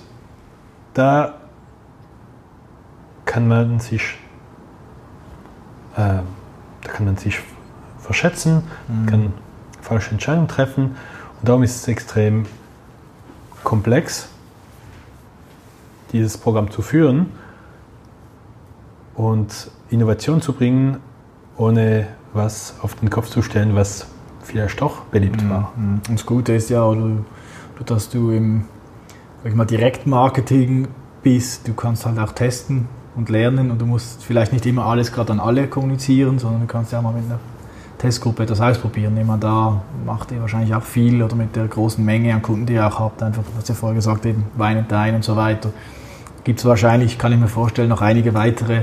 da 0.94 1.34
kann 3.24 3.46
man 3.48 3.80
sich, 3.80 4.02
äh, 5.94 6.20
da 6.82 6.92
kann 6.92 7.06
man 7.06 7.16
sich 7.16 7.40
verschätzen, 7.98 8.64
mhm. 8.88 9.06
kann 9.06 9.32
falsche 9.80 10.10
Entscheidungen 10.10 10.48
treffen. 10.48 10.96
Und 11.40 11.48
darum 11.48 11.62
ist 11.62 11.76
es 11.76 11.88
extrem 11.88 12.46
komplex, 13.62 14.28
dieses 16.12 16.36
Programm 16.36 16.70
zu 16.70 16.82
führen 16.82 17.30
und 19.14 19.70
Innovation 19.88 20.42
zu 20.42 20.52
bringen, 20.52 20.98
ohne 21.56 22.08
was 22.32 22.74
auf 22.82 22.94
den 22.94 23.10
Kopf 23.10 23.28
zu 23.28 23.42
stellen, 23.42 23.74
was 23.74 24.06
vielleicht 24.42 24.80
doch 24.80 25.02
beliebt 25.04 25.42
mhm. 25.42 25.50
war. 25.50 25.72
Und 25.76 26.00
das 26.08 26.26
Gute 26.26 26.54
ist 26.54 26.70
ja, 26.70 26.94
dass 27.86 28.08
du 28.08 28.30
im 28.30 28.64
sag 29.42 29.50
ich 29.50 29.56
mal, 29.56 29.64
Direktmarketing 29.64 30.88
bist, 31.22 31.66
du 31.66 31.74
kannst 31.74 32.06
halt 32.06 32.18
auch 32.18 32.32
testen 32.32 32.88
und 33.16 33.28
lernen 33.28 33.70
und 33.70 33.80
du 33.80 33.86
musst 33.86 34.24
vielleicht 34.24 34.52
nicht 34.52 34.66
immer 34.66 34.86
alles 34.86 35.12
gerade 35.12 35.32
an 35.32 35.40
alle 35.40 35.66
kommunizieren, 35.66 36.38
sondern 36.38 36.62
du 36.62 36.66
kannst 36.66 36.92
ja 36.92 37.02
mal 37.02 37.12
mit 37.12 37.24
einer 37.24 37.40
Testgruppe 37.98 38.44
etwas 38.44 38.60
ausprobieren. 38.60 39.16
Jemand 39.16 39.44
da 39.44 39.82
macht 40.06 40.32
ihr 40.32 40.40
wahrscheinlich 40.40 40.74
auch 40.74 40.82
viel 40.82 41.22
oder 41.22 41.36
mit 41.36 41.54
der 41.54 41.66
großen 41.66 42.04
Menge 42.04 42.34
an 42.34 42.42
Kunden, 42.42 42.66
die 42.66 42.74
ihr 42.74 42.86
auch 42.86 42.98
habt, 42.98 43.22
einfach, 43.22 43.42
was 43.56 43.68
ihr 43.68 43.74
vorher 43.74 43.96
gesagt 43.96 44.26
eben 44.26 44.44
Wein 44.56 44.78
und 44.78 44.90
Dein 44.90 45.14
und 45.14 45.24
so 45.24 45.36
weiter. 45.36 45.70
Gibt 46.44 46.58
es 46.58 46.64
wahrscheinlich, 46.64 47.18
kann 47.18 47.32
ich 47.32 47.38
mir 47.38 47.48
vorstellen, 47.48 47.88
noch 47.88 48.00
einige 48.00 48.34
weitere 48.34 48.82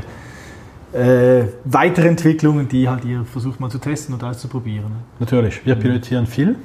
äh, 0.94 1.44
weitere 1.66 2.08
Entwicklungen, 2.08 2.68
die 2.68 2.90
halt 2.90 3.06
ihr 3.06 3.24
versucht 3.26 3.60
mal 3.60 3.70
zu 3.70 3.78
testen 3.78 4.16
und 4.16 4.24
auszuprobieren. 4.24 4.92
Natürlich, 5.20 5.66
wir 5.66 5.76
pilotieren 5.76 6.26
viel. 6.26 6.50
Äh, 6.50 6.56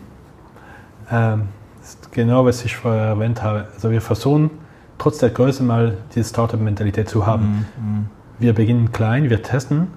Ähm, 1.11 1.49
ist 1.83 2.12
genau, 2.12 2.47
was 2.47 2.64
ich 2.64 2.76
vorher 2.76 3.04
erwähnt 3.04 3.43
habe. 3.43 3.69
Also 3.75 3.90
wir 3.90 4.00
versuchen 4.00 4.50
trotz 4.97 5.19
der 5.19 5.31
Größe 5.31 5.62
mal 5.62 5.99
diese 6.14 6.31
Startup-Mentalität 6.31 7.09
zu 7.09 7.26
haben. 7.26 7.66
Mhm. 7.78 8.07
Wir 8.38 8.54
beginnen 8.54 8.90
klein, 8.90 9.28
wir 9.28 9.43
testen 9.43 9.88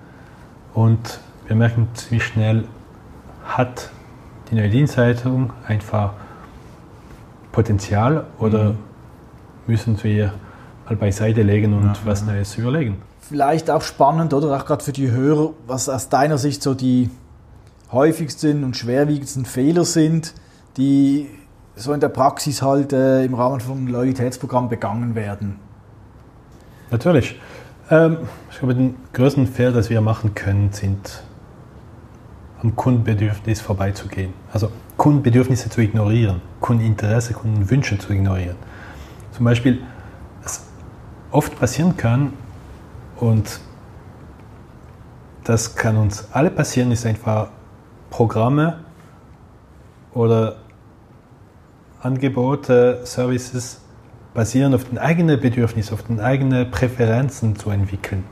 und 0.74 1.19
wir 1.48 1.55
merken 1.55 1.88
ziemlich 1.93 2.25
schnell, 2.25 2.65
hat 3.46 3.89
die 4.51 4.55
neue 4.55 4.69
Dienstleitung 4.69 5.53
einfach 5.65 6.13
Potenzial 7.53 8.25
oder 8.38 8.72
mhm. 8.72 8.77
müssen 9.65 10.03
wir 10.03 10.34
mal 10.86 10.96
beiseite 10.98 11.41
legen 11.41 11.74
und 11.74 11.86
ja, 11.86 11.96
was 12.03 12.22
ja. 12.22 12.34
Neues 12.34 12.57
überlegen. 12.57 12.98
Vielleicht 13.27 13.69
auch 13.69 13.81
spannend, 13.81 14.34
oder 14.34 14.55
auch 14.55 14.65
gerade 14.65 14.84
für 14.84 14.93
die 14.93 15.12
Hörer, 15.12 15.51
was 15.65 15.89
aus 15.89 16.07
deiner 16.07 16.38
Sicht 16.38 16.63
so 16.63 16.74
die 16.74 17.10
häufigsten 17.91 18.63
und 18.63 18.77
schwerwiegendsten 18.77 19.43
Fehler 19.43 19.84
sind, 19.84 20.34
die 20.77 21.27
so 21.75 21.91
in 21.91 22.00
der 22.00 22.07
Praxis 22.10 22.62
halt 22.62 22.93
äh, 22.93 23.25
im 23.25 23.34
Rahmen 23.34 23.60
von 23.60 23.88
Loyalitätsprogramm 23.88 24.69
begangen 24.69 25.13
werden? 25.15 25.60
Natürlich. 26.89 27.38
Ähm, 27.89 28.19
ich 28.50 28.60
glaube, 28.60 28.75
den 28.75 28.96
größten 29.12 29.46
Fehler, 29.46 29.74
das 29.74 29.89
wir 29.89 30.00
machen 30.00 30.34
können, 30.34 30.72
sind 30.72 31.24
am 32.62 32.77
Kundenbedürfnis 32.77 33.60
vorbeizugehen. 33.60 34.34
Also 34.53 34.72
Kundenbedürfnisse 34.96 35.69
zu 35.69 35.81
ignorieren, 35.81 36.41
Kundeninteresse, 36.62 37.34
Kundenwünsche 37.34 37.98
zu 37.98 38.13
ignorieren. 38.13 38.55
Zum 39.34 39.43
Beispiel, 39.43 39.79
was 40.43 40.63
oft 41.31 41.60
passieren 41.60 41.98
kann, 41.98 42.34
und 43.19 43.59
das 45.43 45.75
kann 45.75 45.97
uns 45.97 46.27
alle 46.33 46.51
passieren, 46.51 46.91
ist 46.91 47.05
einfach 47.05 47.50
Programme 48.09 48.79
oder 50.13 50.57
Angebote, 52.01 53.01
Services 53.05 53.81
basieren 54.33 54.74
auf 54.74 54.83
den 54.83 54.97
eigenen 54.97 55.39
Bedürfnissen, 55.39 55.93
auf 55.93 56.03
den 56.03 56.19
eigenen 56.19 56.69
Präferenzen 56.69 57.55
zu 57.55 57.69
entwickeln. 57.69 58.24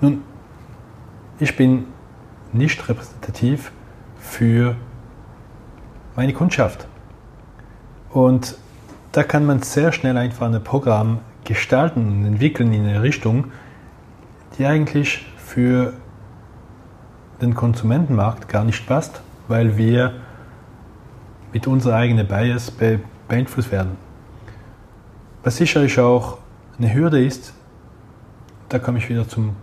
Nun, 0.00 0.22
ich 1.38 1.56
bin 1.56 1.86
nicht 2.52 2.88
repräsentativ 2.88 3.72
für 4.18 4.76
meine 6.16 6.32
Kundschaft. 6.32 6.86
Und 8.10 8.56
da 9.12 9.22
kann 9.22 9.46
man 9.46 9.62
sehr 9.62 9.92
schnell 9.92 10.16
einfach 10.16 10.46
ein 10.46 10.62
Programm 10.62 11.20
gestalten 11.44 12.06
und 12.06 12.26
entwickeln 12.26 12.72
in 12.72 12.86
eine 12.86 13.02
Richtung, 13.02 13.52
die 14.58 14.66
eigentlich 14.66 15.26
für 15.36 15.94
den 17.40 17.54
Konsumentenmarkt 17.54 18.48
gar 18.48 18.64
nicht 18.64 18.86
passt, 18.86 19.20
weil 19.48 19.76
wir 19.76 20.14
mit 21.52 21.66
unserer 21.66 21.96
eigenen 21.96 22.26
Bias 22.26 22.72
beeinflusst 23.28 23.70
werden. 23.70 23.96
Was 25.42 25.56
sicherlich 25.56 25.98
auch 26.00 26.38
eine 26.78 26.92
Hürde 26.92 27.24
ist, 27.24 27.52
da 28.68 28.78
komme 28.78 28.98
ich 28.98 29.08
wieder 29.08 29.28
zum 29.28 29.54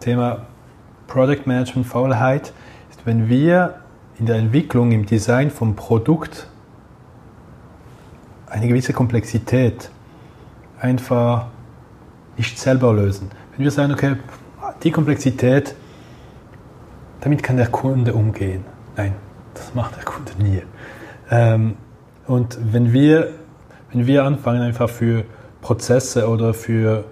Thema 0.00 0.46
Product 1.06 1.46
Management 1.46 1.86
Faulheit, 1.86 2.52
ist, 2.90 3.04
wenn 3.04 3.28
wir 3.28 3.80
in 4.18 4.26
der 4.26 4.36
Entwicklung, 4.36 4.92
im 4.92 5.06
Design 5.06 5.50
vom 5.50 5.74
Produkt 5.74 6.48
eine 8.46 8.68
gewisse 8.68 8.92
Komplexität 8.92 9.90
einfach 10.80 11.46
nicht 12.38 12.58
selber 12.58 12.94
lösen. 12.94 13.30
Wenn 13.56 13.64
wir 13.64 13.70
sagen, 13.70 13.92
okay, 13.92 14.16
die 14.82 14.90
Komplexität, 14.90 15.74
damit 17.20 17.42
kann 17.42 17.56
der 17.56 17.66
Kunde 17.66 18.14
umgehen. 18.14 18.64
Nein, 18.96 19.14
das 19.54 19.74
macht 19.74 19.96
der 19.96 20.04
Kunde 20.04 20.32
nie. 20.38 20.62
Ähm, 21.30 21.76
und 22.26 22.58
wenn 22.72 22.92
wir, 22.92 23.32
wenn 23.92 24.06
wir 24.06 24.24
anfangen, 24.24 24.62
einfach 24.62 24.88
für 24.88 25.24
Prozesse 25.60 26.28
oder 26.28 26.54
für 26.54 27.04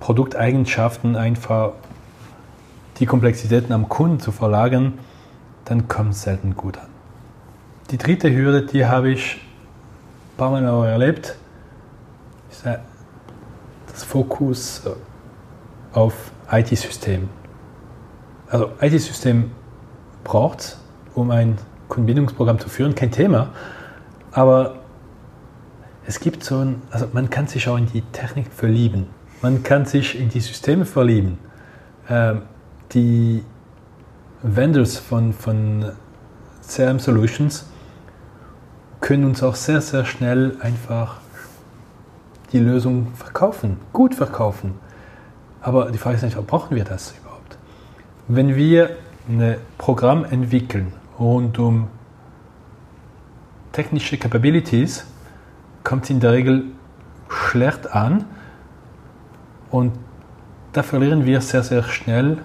Produkteigenschaften 0.00 1.16
einfach 1.16 1.72
die 2.98 3.06
Komplexitäten 3.06 3.72
am 3.72 3.88
Kunden 3.88 4.20
zu 4.20 4.32
verlagern, 4.32 4.94
dann 5.64 5.88
kommt 5.88 6.12
es 6.12 6.22
selten 6.22 6.54
gut 6.54 6.78
an. 6.78 6.88
Die 7.90 7.98
dritte 7.98 8.34
Hürde, 8.34 8.66
die 8.66 8.86
habe 8.86 9.10
ich 9.10 9.36
ein 9.36 10.36
paar 10.36 10.50
Mal 10.50 10.64
erlebt, 10.86 11.36
ist 12.50 12.66
das 12.66 12.78
Fokus 14.02 14.82
auf 15.92 16.14
IT-System. 16.50 17.28
Also 18.48 18.70
IT-System 18.80 19.50
braucht 20.24 20.78
um 21.14 21.30
ein 21.30 21.56
Kundenbindungsprogramm 21.88 22.58
zu 22.58 22.68
führen, 22.68 22.94
kein 22.94 23.10
Thema, 23.10 23.50
aber 24.32 24.76
es 26.06 26.20
gibt 26.20 26.44
so 26.44 26.58
ein, 26.58 26.82
also 26.90 27.08
man 27.12 27.30
kann 27.30 27.46
sich 27.46 27.68
auch 27.68 27.78
in 27.78 27.86
die 27.86 28.02
Technik 28.02 28.52
verlieben, 28.52 29.06
man 29.42 29.62
kann 29.62 29.86
sich 29.86 30.18
in 30.18 30.28
die 30.28 30.40
Systeme 30.40 30.84
verlieben. 30.84 31.38
Ähm, 32.08 32.42
die 32.92 33.42
Vendors 34.42 34.98
von, 34.98 35.32
von 35.32 35.92
CRM 36.66 36.98
Solutions 36.98 37.66
können 39.00 39.24
uns 39.24 39.42
auch 39.42 39.54
sehr, 39.54 39.80
sehr 39.80 40.04
schnell 40.04 40.56
einfach 40.60 41.20
die 42.52 42.58
Lösung 42.58 43.08
verkaufen, 43.14 43.78
gut 43.92 44.14
verkaufen. 44.14 44.74
Aber 45.60 45.90
die 45.90 45.98
Frage 45.98 46.16
ist 46.16 46.22
nicht, 46.22 46.46
brauchen 46.46 46.76
wir 46.76 46.84
das 46.84 47.14
überhaupt? 47.20 47.58
Wenn 48.28 48.54
wir 48.54 48.90
ein 49.28 49.56
Programm 49.78 50.24
entwickeln 50.24 50.92
rund 51.18 51.58
um 51.58 51.88
technische 53.72 54.16
Capabilities, 54.16 55.06
kommt 55.82 56.04
es 56.04 56.10
in 56.10 56.20
der 56.20 56.32
Regel 56.32 56.64
schlecht 57.28 57.92
an 57.92 58.24
und 59.70 59.92
da 60.72 60.82
verlieren 60.82 61.24
wir 61.24 61.40
sehr, 61.40 61.62
sehr 61.62 61.82
schnell 61.82 62.38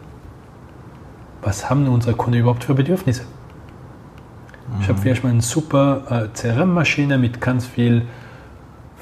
was 1.41 1.69
haben 1.69 1.87
unsere 1.87 2.15
Kunden 2.15 2.39
überhaupt 2.39 2.63
für 2.63 2.73
Bedürfnisse? 2.73 3.23
Mhm. 3.23 4.81
Ich 4.81 4.89
habe 4.89 4.99
vielleicht 4.99 5.23
mal 5.23 5.31
eine 5.31 5.41
super 5.41 6.03
äh, 6.09 6.27
CRM-Maschine 6.33 7.17
mit 7.17 7.41
ganz 7.41 7.65
viel 7.65 8.03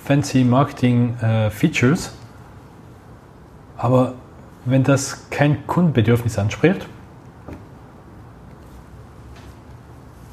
fancy 0.10 0.44
Marketing-Features, 0.44 2.08
äh, 2.08 2.10
aber 3.78 4.16
wenn 4.66 4.84
das 4.84 5.30
kein 5.30 5.68
Kundenbedürfnis 5.68 6.40
anspricht, 6.40 6.88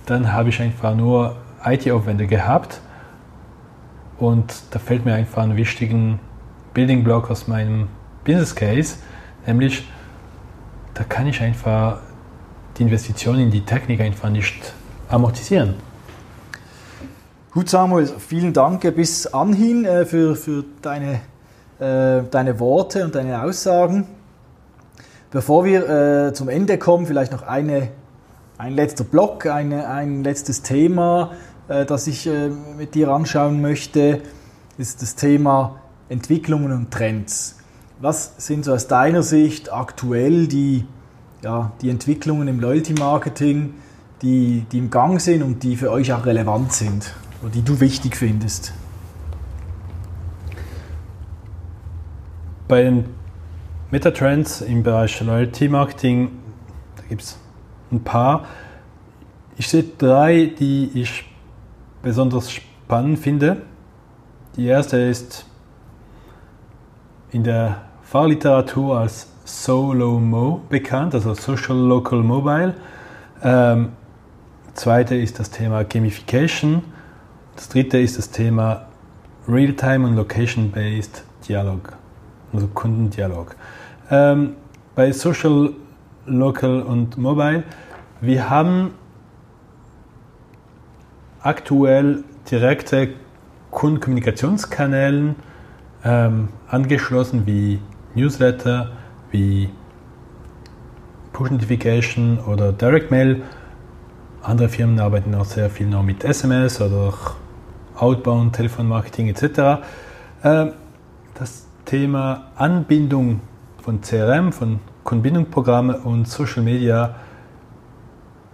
dann 0.06 0.32
habe 0.32 0.48
ich 0.48 0.62
einfach 0.62 0.94
nur 0.94 1.36
IT-Aufwände 1.62 2.26
gehabt 2.26 2.80
und 4.18 4.62
da 4.70 4.78
fällt 4.78 5.04
mir 5.04 5.12
einfach 5.12 5.42
ein 5.42 5.58
wichtigen 5.58 6.20
Building 6.72 7.04
Block 7.04 7.30
aus 7.30 7.46
meinem 7.46 7.88
Business 8.24 8.54
Case, 8.54 8.96
nämlich 9.46 9.86
da 10.94 11.04
kann 11.04 11.26
ich 11.26 11.42
einfach 11.42 11.98
die 12.78 12.84
Investition 12.84 13.38
in 13.38 13.50
die 13.50 13.60
Technik 13.60 14.00
einfach 14.00 14.30
nicht 14.30 14.72
amortisieren. 15.10 15.74
Gut, 17.56 17.70
Samuel, 17.70 18.06
vielen 18.06 18.52
Dank 18.52 18.82
bis 18.94 19.26
anhin 19.28 19.86
äh, 19.86 20.04
für, 20.04 20.36
für 20.36 20.62
deine, 20.82 21.20
äh, 21.78 22.22
deine 22.30 22.60
Worte 22.60 23.02
und 23.02 23.14
deine 23.14 23.42
Aussagen. 23.42 24.06
Bevor 25.30 25.64
wir 25.64 25.88
äh, 25.88 26.34
zum 26.34 26.50
Ende 26.50 26.76
kommen, 26.76 27.06
vielleicht 27.06 27.32
noch 27.32 27.40
eine, 27.40 27.88
ein 28.58 28.74
letzter 28.74 29.04
Block, 29.04 29.46
eine, 29.46 29.88
ein 29.88 30.22
letztes 30.22 30.60
Thema, 30.60 31.32
das 31.66 32.06
ich 32.06 32.28
mit 32.76 32.94
dir 32.94 33.08
anschauen 33.08 33.62
möchte, 33.62 34.20
ist 34.76 35.00
das 35.00 35.14
Thema 35.14 35.76
Entwicklungen 36.10 36.72
und 36.72 36.90
Trends. 36.90 37.56
Was 38.00 38.34
sind 38.36 38.66
so 38.66 38.74
aus 38.74 38.86
deiner 38.86 39.22
Sicht 39.22 39.72
aktuell 39.72 40.46
die, 40.46 40.84
ja, 41.42 41.72
die 41.80 41.88
Entwicklungen 41.88 42.48
im 42.48 42.60
Loyalty-Marketing, 42.60 43.72
die, 44.20 44.66
die 44.70 44.78
im 44.78 44.90
Gang 44.90 45.22
sind 45.22 45.42
und 45.42 45.62
die 45.62 45.76
für 45.76 45.90
euch 45.90 46.12
auch 46.12 46.26
relevant 46.26 46.74
sind 46.74 47.14
oder 47.42 47.50
die 47.50 47.62
du 47.62 47.80
wichtig 47.80 48.16
findest? 48.16 48.72
Bei 52.68 52.82
den 52.82 53.04
Metatrends 53.90 54.60
im 54.60 54.82
Bereich 54.82 55.20
Loyalty-Marketing, 55.20 56.30
da 56.96 57.02
gibt 57.08 57.22
es 57.22 57.38
ein 57.92 58.02
paar. 58.02 58.46
Ich 59.56 59.68
sehe 59.68 59.84
drei, 59.96 60.52
die 60.58 60.90
ich 60.94 61.24
besonders 62.02 62.50
spannend 62.50 63.18
finde. 63.18 63.62
Die 64.56 64.66
erste 64.66 64.98
ist 64.98 65.46
in 67.30 67.44
der 67.44 67.82
Fachliteratur 68.02 68.98
als 68.98 69.28
SOLO-MO 69.44 70.62
bekannt, 70.68 71.14
also 71.14 71.34
Social 71.34 71.76
Local 71.76 72.22
Mobile. 72.22 72.74
Ähm, 73.42 73.92
zweite 74.74 75.14
ist 75.14 75.38
das 75.38 75.50
Thema 75.50 75.84
Gamification. 75.84 76.82
Das 77.56 77.70
dritte 77.70 77.98
ist 77.98 78.18
das 78.18 78.30
Thema 78.30 78.86
Real-Time 79.48 80.06
und 80.06 80.16
Location-Based 80.16 81.24
Dialog, 81.48 81.94
also 82.52 82.66
Kundendialog. 82.68 83.56
Ähm, 84.10 84.56
bei 84.94 85.10
Social, 85.10 85.70
Local 86.26 86.82
und 86.82 87.16
Mobile, 87.16 87.64
wir 88.20 88.50
haben 88.50 88.90
aktuell 91.40 92.24
direkte 92.50 93.08
Kundenkommunikationskanälen 93.70 95.36
ähm, 96.04 96.48
angeschlossen 96.68 97.46
wie 97.46 97.80
Newsletter, 98.14 98.90
wie 99.30 99.70
Push 101.32 101.50
Notification 101.50 102.38
oder 102.38 102.72
Direct 102.72 103.10
Mail. 103.10 103.42
Andere 104.42 104.68
Firmen 104.68 105.00
arbeiten 105.00 105.34
auch 105.34 105.44
sehr 105.46 105.70
viel 105.70 105.86
noch 105.86 106.02
mit 106.02 106.22
SMS 106.22 106.80
oder 106.80 107.12
Outbound, 107.96 108.54
Telefonmarketing 108.54 109.28
etc. 109.28 109.82
Ähm, 110.44 110.72
das 111.34 111.66
Thema 111.84 112.48
Anbindung 112.56 113.40
von 113.82 114.00
CRM, 114.00 114.52
von 114.52 114.80
Kundenbindungsprogrammen 115.04 115.96
und 115.96 116.26
Social 116.26 116.62
Media 116.62 117.14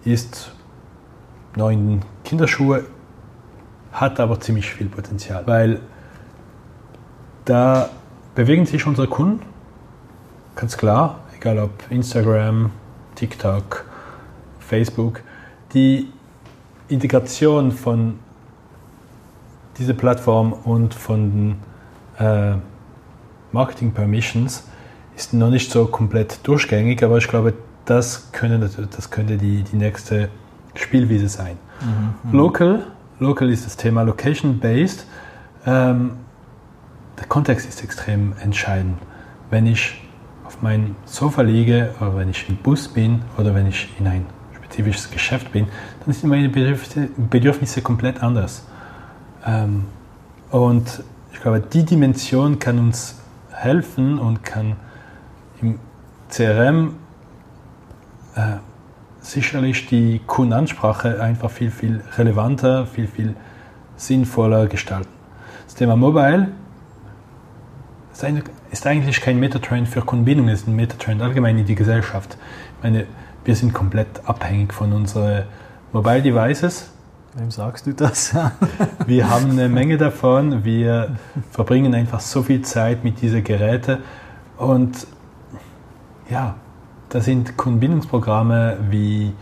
ist 0.05 0.53
noch 1.57 1.71
in 1.71 2.01
Kinderschuhe, 2.25 2.85
hat 3.93 4.21
aber 4.21 4.41
ziemlich 4.41 4.71
viel 4.73 4.89
Potenzial, 4.89 5.47
weil 5.47 5.81
da 7.45 7.89
bewegen 8.35 8.67
sich 8.67 8.87
unsere 8.87 9.09
Kunden 9.09 9.43
ganz 10.55 10.77
klar, 10.77 11.21
egal 11.37 11.59
ob 11.59 11.71
Instagram, 11.91 12.71
TikTok, 13.15 13.85
Facebook, 14.61 15.21
die 15.75 16.13
Integration 16.89 17.73
von 17.73 18.19
dieser 19.83 19.95
Plattform 19.95 20.53
und 20.53 20.95
von 20.95 21.31
den 21.31 22.25
äh, 22.25 22.57
Marketing 23.51 23.93
Permissions 23.93 24.69
ist 25.17 25.35
noch 25.35 25.51
nicht 25.51 25.71
so 25.71 25.87
komplett 25.87 26.47
durchgängig, 26.47 27.03
aber 27.03 27.19
ich 27.19 27.29
glaube, 27.29 27.55
das, 27.85 28.31
können, 28.33 28.61
das 28.97 29.11
könnte 29.11 29.37
die, 29.37 29.65
die 29.65 29.77
nächste 29.77 30.29
Spielwiese 30.75 31.29
sein. 31.29 31.59
Mhm, 31.81 32.31
mhm. 32.31 32.39
Local, 32.39 32.87
local 33.19 33.51
ist 33.51 33.67
das 33.67 33.77
Thema 33.77 34.03
Location-Based. 34.03 35.05
Ähm, 35.67 36.13
der 37.19 37.27
Kontext 37.27 37.69
ist 37.69 37.83
extrem 37.83 38.35
entscheidend. 38.41 38.99
Wenn 39.51 39.67
ich 39.67 40.01
auf 40.45 40.63
meinem 40.63 40.95
Sofa 41.05 41.43
liege 41.43 41.95
oder 42.01 42.17
wenn 42.17 42.31
ich 42.31 42.49
im 42.49 42.57
Bus 42.57 42.89
bin 42.89 43.23
oder 43.37 43.55
wenn 43.55 43.67
ich 43.67 43.89
in 43.99 44.07
ein 44.07 44.27
spezifisches 44.57 45.11
Geschäft 45.11 45.53
bin, 45.53 45.67
dann 46.05 46.15
sind 46.15 46.31
meine 46.31 46.49
Bedürfnisse, 46.49 47.09
Bedürfnisse 47.17 47.83
komplett 47.83 48.23
anders. 48.23 48.67
Ähm, 49.47 49.85
und 50.51 51.03
ich 51.33 51.41
glaube, 51.41 51.61
die 51.61 51.85
Dimension 51.85 52.59
kann 52.59 52.79
uns 52.79 53.21
helfen 53.51 54.19
und 54.19 54.45
kann 54.45 54.77
im 55.61 55.79
CRM 56.29 56.97
äh, 58.35 58.57
sicherlich 59.21 59.87
die 59.87 60.21
Kundenansprache 60.27 61.23
einfach 61.23 61.51
viel, 61.51 61.71
viel 61.71 62.03
relevanter, 62.17 62.87
viel, 62.87 63.07
viel 63.07 63.37
sinnvoller 63.97 64.67
gestalten. 64.67 65.09
Das 65.65 65.75
Thema 65.75 65.97
Mobile 65.97 66.49
ist 68.71 68.87
eigentlich 68.87 69.21
kein 69.21 69.41
Metatrend 69.41 69.89
für 69.89 70.03
Kundenbindung, 70.03 70.49
es 70.49 70.61
ist 70.61 70.69
ein 70.69 70.77
Metatrend 70.77 71.23
allgemein 71.23 71.59
in 71.59 71.67
die 71.67 71.75
Gesellschaft. 71.75 72.37
Ich 72.77 72.83
meine, 72.83 73.07
wir 73.45 73.57
sind 73.57 73.73
komplett 73.73 74.21
abhängig 74.27 74.73
von 74.73 74.93
unseren 74.93 75.45
Mobile 75.93 76.23
Devices. 76.23 76.92
Wem 77.35 77.51
sagst 77.51 77.87
du 77.87 77.95
das? 77.95 78.35
wir 79.07 79.31
haben 79.31 79.53
eine 79.53 79.71
Menge 79.71 79.97
davon. 79.97 80.65
Wir 80.67 81.17
verbringen 81.51 81.95
einfach 81.95 82.21
so 82.21 82.43
viel 82.43 82.61
Zeit 82.61 83.05
mit 83.05 83.23
diesen 83.23 83.43
Geräten. 83.43 84.01
Und 84.59 85.07
ja, 86.29 86.57
da 87.09 87.21
sind 87.23 87.57
Kundenbindungsprogramme 87.57 88.77
wie 88.91 89.33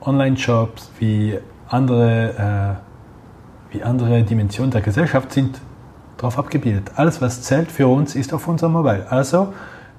Online-Shops, 0.00 0.92
wie 1.00 1.36
andere, 1.68 2.78
äh, 3.72 3.74
wie 3.74 3.82
andere 3.82 4.22
Dimensionen 4.22 4.70
der 4.70 4.82
Gesellschaft 4.82 5.32
sind 5.32 5.60
darauf 6.16 6.38
abgebildet. 6.38 6.92
Alles, 6.94 7.20
was 7.20 7.42
zählt 7.42 7.72
für 7.72 7.88
uns, 7.88 8.14
ist 8.14 8.32
auf 8.32 8.46
unserem 8.46 8.74
Mobile. 8.74 9.10
Also, 9.10 9.52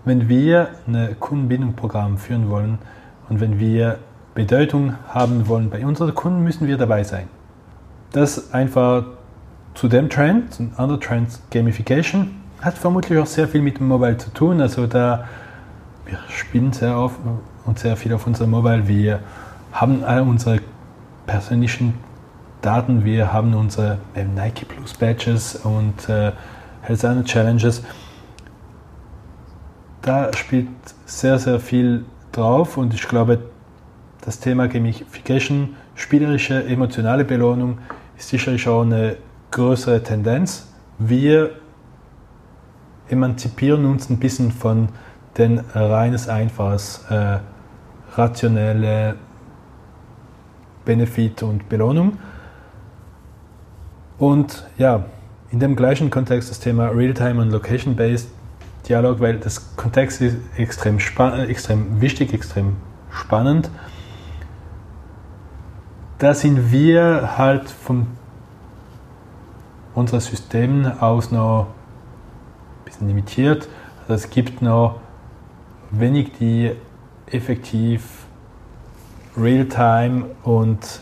wenn 0.05 0.29
wir 0.29 0.69
ein 0.87 1.17
Kundenbindungsprogramm 1.19 2.17
führen 2.17 2.49
wollen 2.49 2.77
und 3.27 3.41
wenn 3.41 3.59
wir 3.59 3.99
Bedeutung 4.35 4.95
haben 5.09 5.47
wollen 5.47 5.69
bei 5.69 5.85
unseren 5.85 6.13
Kunden, 6.15 6.43
müssen 6.43 6.67
wir 6.67 6.77
dabei 6.77 7.03
sein. 7.03 7.27
Das 8.11 8.53
einfach 8.53 9.03
zu 9.73 9.87
dem 9.87 10.09
Trend, 10.09 10.59
ein 10.59 10.73
anderer 10.77 10.99
Trend, 10.99 11.39
Gamification, 11.51 12.35
hat 12.61 12.77
vermutlich 12.77 13.19
auch 13.19 13.25
sehr 13.25 13.47
viel 13.47 13.61
mit 13.61 13.79
dem 13.79 13.87
Mobile 13.87 14.17
zu 14.17 14.31
tun. 14.31 14.61
Also 14.61 14.87
da 14.87 15.25
wir 16.09 16.17
spielen 16.29 16.73
sehr 16.73 16.97
auf 16.97 17.19
und 17.65 17.77
sehr 17.79 17.95
viel 17.95 18.13
auf 18.13 18.25
unserem 18.25 18.49
Mobile. 18.51 18.87
Wir 18.87 19.19
haben 19.71 20.03
all 20.03 20.21
unsere 20.21 20.59
persönlichen 21.27 21.93
Daten, 22.61 23.05
wir 23.05 23.31
haben 23.31 23.53
unsere 23.53 23.99
Nike 24.15 24.65
Plus 24.65 24.93
Badges 24.95 25.55
und 25.55 26.09
äh, 26.09 26.31
Health 26.81 27.25
Challenges. 27.25 27.83
Da 30.01 30.33
spielt 30.33 30.67
sehr, 31.05 31.37
sehr 31.37 31.59
viel 31.59 32.05
drauf 32.31 32.77
und 32.77 32.93
ich 32.93 33.07
glaube, 33.07 33.39
das 34.21 34.39
Thema 34.39 34.67
Gamification, 34.67 35.75
spielerische, 35.95 36.63
emotionale 36.65 37.25
Belohnung, 37.25 37.79
ist 38.17 38.29
sicherlich 38.29 38.67
auch 38.67 38.81
eine 38.81 39.17
größere 39.51 40.03
Tendenz. 40.03 40.67
Wir 40.97 41.51
emanzipieren 43.09 43.85
uns 43.85 44.09
ein 44.09 44.19
bisschen 44.19 44.51
von 44.51 44.89
denn 45.37 45.59
reines, 45.73 46.27
einfaches, 46.27 47.05
äh, 47.09 47.39
rationelle 48.15 49.15
Benefit 50.83 51.43
und 51.43 51.69
Belohnung. 51.69 52.17
Und 54.17 54.67
ja, 54.77 55.05
in 55.51 55.59
dem 55.59 55.75
gleichen 55.75 56.09
Kontext 56.09 56.49
das 56.49 56.59
Thema 56.59 56.87
Realtime 56.89 57.41
und 57.41 57.51
Location-Based 57.51 58.29
Dialog, 58.87 59.19
weil 59.19 59.37
das 59.37 59.75
Kontext 59.75 60.21
ist 60.21 60.37
extrem, 60.57 60.97
extrem 60.97 62.01
wichtig, 62.01 62.33
extrem 62.33 62.77
spannend. 63.11 63.69
Da 66.19 66.33
sind 66.33 66.69
wir 66.73 67.37
halt 67.37 67.69
von 67.69 68.07
unseren 69.95 70.19
Systemen 70.19 70.99
aus 70.99 71.31
noch 71.31 71.67
ein 71.67 72.83
bisschen 72.83 73.07
limitiert. 73.07 73.69
Also 74.01 74.25
es 74.25 74.29
gibt 74.29 74.61
noch 74.61 74.99
wenig 75.91 76.33
die 76.37 76.73
effektiv 77.27 78.25
Real-Time 79.37 80.25
und 80.43 80.99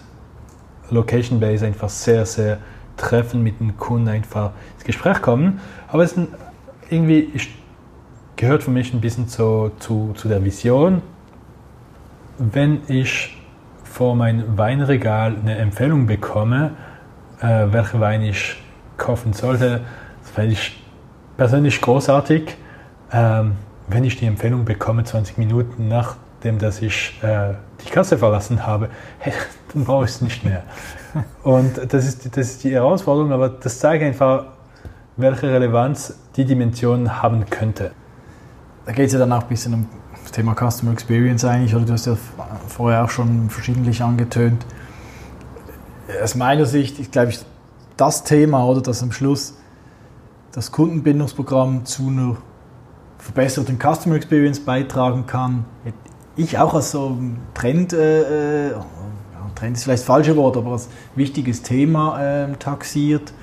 Location-Based 0.91 1.63
einfach 1.63 1.89
sehr, 1.89 2.27
sehr 2.27 2.59
treffen 2.95 3.41
mit 3.41 3.59
dem 3.59 3.75
Kunden 3.75 4.09
einfach 4.09 4.51
ins 4.75 4.83
Gespräch 4.83 5.19
kommen. 5.23 5.59
Aber 5.87 6.03
es 6.03 6.13
irgendwie 6.91 7.31
gehört 8.35 8.61
für 8.61 8.71
mich 8.71 8.93
ein 8.93 9.01
bisschen 9.01 9.27
zu, 9.27 9.71
zu, 9.79 10.13
zu 10.15 10.27
der 10.27 10.45
Vision. 10.45 11.01
Wenn 12.37 12.81
ich 12.87 13.36
vor 13.97 14.15
mein 14.15 14.59
Weinregal 14.59 15.35
eine 15.41 15.57
Empfehlung 15.57 16.05
bekomme, 16.05 16.73
äh, 17.41 17.65
welche 17.71 17.99
Wein 17.99 18.21
ich 18.21 18.61
kaufen 18.95 19.33
sollte, 19.33 19.81
das 20.21 20.31
fände 20.31 20.51
ich 20.51 20.83
persönlich 21.35 21.81
großartig. 21.81 22.57
Ähm, 23.11 23.53
wenn 23.87 24.03
ich 24.03 24.15
die 24.17 24.27
Empfehlung 24.27 24.65
bekomme, 24.65 25.03
20 25.03 25.39
Minuten 25.39 25.87
nachdem 25.87 26.59
dass 26.59 26.83
ich 26.83 27.17
äh, 27.23 27.55
die 27.83 27.89
Kasse 27.89 28.19
verlassen 28.19 28.67
habe, 28.67 28.89
hey, 29.17 29.33
dann 29.73 29.83
brauche 29.83 30.05
ich 30.05 30.11
es 30.11 30.21
nicht 30.21 30.45
mehr. 30.45 30.61
Und 31.41 31.91
das 31.91 32.05
ist, 32.05 32.37
das 32.37 32.49
ist 32.49 32.63
die 32.63 32.73
Herausforderung, 32.73 33.31
aber 33.31 33.49
das 33.49 33.79
zeigt 33.79 34.03
einfach, 34.03 34.45
welche 35.15 35.51
Relevanz 35.51 36.19
die 36.35 36.45
Dimension 36.45 37.23
haben 37.23 37.49
könnte. 37.49 37.93
Da 38.85 38.91
geht 38.91 39.07
es 39.07 39.13
ja 39.13 39.19
dann 39.19 39.33
auch 39.33 39.41
ein 39.41 39.49
bisschen 39.49 39.73
um 39.73 39.87
das 40.27 40.33
Thema 40.33 40.55
Customer 40.55 40.91
Experience 40.91 41.45
eigentlich, 41.45 41.73
oder 41.73 41.85
du 41.85 41.93
hast 41.93 42.05
ja 42.05 42.17
vorher 42.67 43.05
auch 43.05 43.09
schon 43.09 43.49
verschiedentlich 43.49 44.01
angetönt. 44.01 44.65
Aus 46.21 46.35
meiner 46.35 46.65
Sicht 46.65 46.99
ist, 46.99 47.13
glaube 47.13 47.29
ich, 47.29 47.39
das 47.95 48.23
Thema, 48.23 48.65
oder 48.65 48.81
dass 48.81 49.01
am 49.01 49.11
Schluss 49.11 49.55
das 50.51 50.71
Kundenbindungsprogramm 50.71 51.85
zu 51.85 52.07
einer 52.07 52.37
verbesserten 53.19 53.79
Customer 53.79 54.15
Experience 54.15 54.59
beitragen 54.59 55.25
kann. 55.27 55.65
Ich 56.35 56.57
auch 56.57 56.73
als 56.73 56.91
so 56.91 57.17
Trend, 57.53 57.93
äh, 57.93 58.67
äh 58.69 58.73
Trend 59.55 59.75
ist 59.77 59.85
vielleicht 59.85 60.01
das 60.01 60.07
falsche 60.07 60.35
Wort, 60.35 60.57
aber 60.57 60.73
als 60.73 60.87
wichtiges 61.15 61.63
Thema 61.63 62.21
äh, 62.21 62.53
taxiert. 62.57 63.33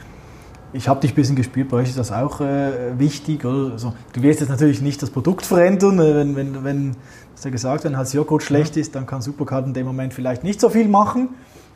Ich 0.74 0.88
habe 0.88 1.00
dich 1.00 1.12
ein 1.12 1.14
bisschen 1.14 1.36
gespürt, 1.36 1.68
bei 1.68 1.78
euch 1.78 1.90
ist 1.90 1.98
das 1.98 2.10
auch 2.10 2.40
äh, 2.40 2.98
wichtig. 2.98 3.44
Oder? 3.44 3.72
Also, 3.72 3.94
du 4.12 4.22
wirst 4.22 4.40
jetzt 4.40 4.48
natürlich 4.48 4.82
nicht 4.82 5.00
das 5.00 5.08
Produkt 5.08 5.46
verändern, 5.46 6.00
äh, 6.00 6.16
wenn, 6.16 6.34
wenn, 6.34 6.64
wenn 6.64 6.96
hast 7.32 7.44
ja 7.44 7.50
gesagt, 7.50 7.84
wenn 7.84 7.96
halt 7.96 8.12
Joghurt 8.12 8.42
schlecht 8.42 8.76
ist, 8.76 8.94
dann 8.94 9.06
kann 9.06 9.22
Supercard 9.22 9.66
in 9.66 9.72
dem 9.72 9.86
Moment 9.86 10.14
vielleicht 10.14 10.42
nicht 10.42 10.60
so 10.60 10.68
viel 10.68 10.88
machen. 10.88 11.28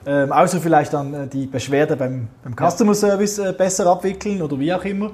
Ähm, 0.04 0.32
außer 0.32 0.60
vielleicht 0.60 0.94
dann 0.94 1.14
äh, 1.14 1.26
die 1.28 1.46
Beschwerde 1.46 1.96
beim, 1.96 2.28
beim 2.42 2.54
Customer 2.56 2.94
Service 2.94 3.38
äh, 3.38 3.52
besser 3.56 3.86
abwickeln 3.86 4.42
oder 4.42 4.58
wie 4.58 4.72
auch 4.72 4.84
immer. 4.84 5.12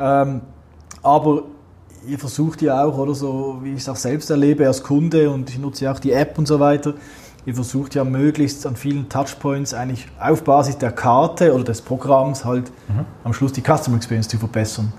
Ähm, 0.00 0.40
aber 1.02 1.44
ihr 2.06 2.18
versucht 2.18 2.62
ja 2.62 2.84
auch, 2.84 2.98
oder 2.98 3.14
so, 3.14 3.58
wie 3.62 3.74
ich 3.74 3.82
es 3.82 3.88
auch 3.88 3.96
selbst 3.96 4.30
erlebe 4.30 4.66
als 4.66 4.82
Kunde 4.82 5.30
und 5.30 5.50
ich 5.50 5.58
nutze 5.58 5.84
ja 5.84 5.92
auch 5.92 6.00
die 6.00 6.12
App 6.12 6.38
und 6.38 6.48
so 6.48 6.58
weiter, 6.58 6.94
ihr 7.44 7.54
versucht 7.54 7.94
ja 7.94 8.04
möglichst 8.04 8.66
an 8.66 8.76
vielen 8.76 9.08
Touchpoints 9.08 9.74
eigentlich 9.74 10.06
auf 10.20 10.44
Basis 10.44 10.78
der 10.78 10.92
Karte 10.92 11.52
oder 11.54 11.64
des 11.64 11.82
Programms 11.82 12.44
halt 12.44 12.70
mhm. 12.88 13.04
am 13.24 13.32
Schluss 13.32 13.52
die 13.52 13.62
Customer 13.62 13.96
Experience 13.96 14.28
zu 14.28 14.38
verbessern. 14.38 14.92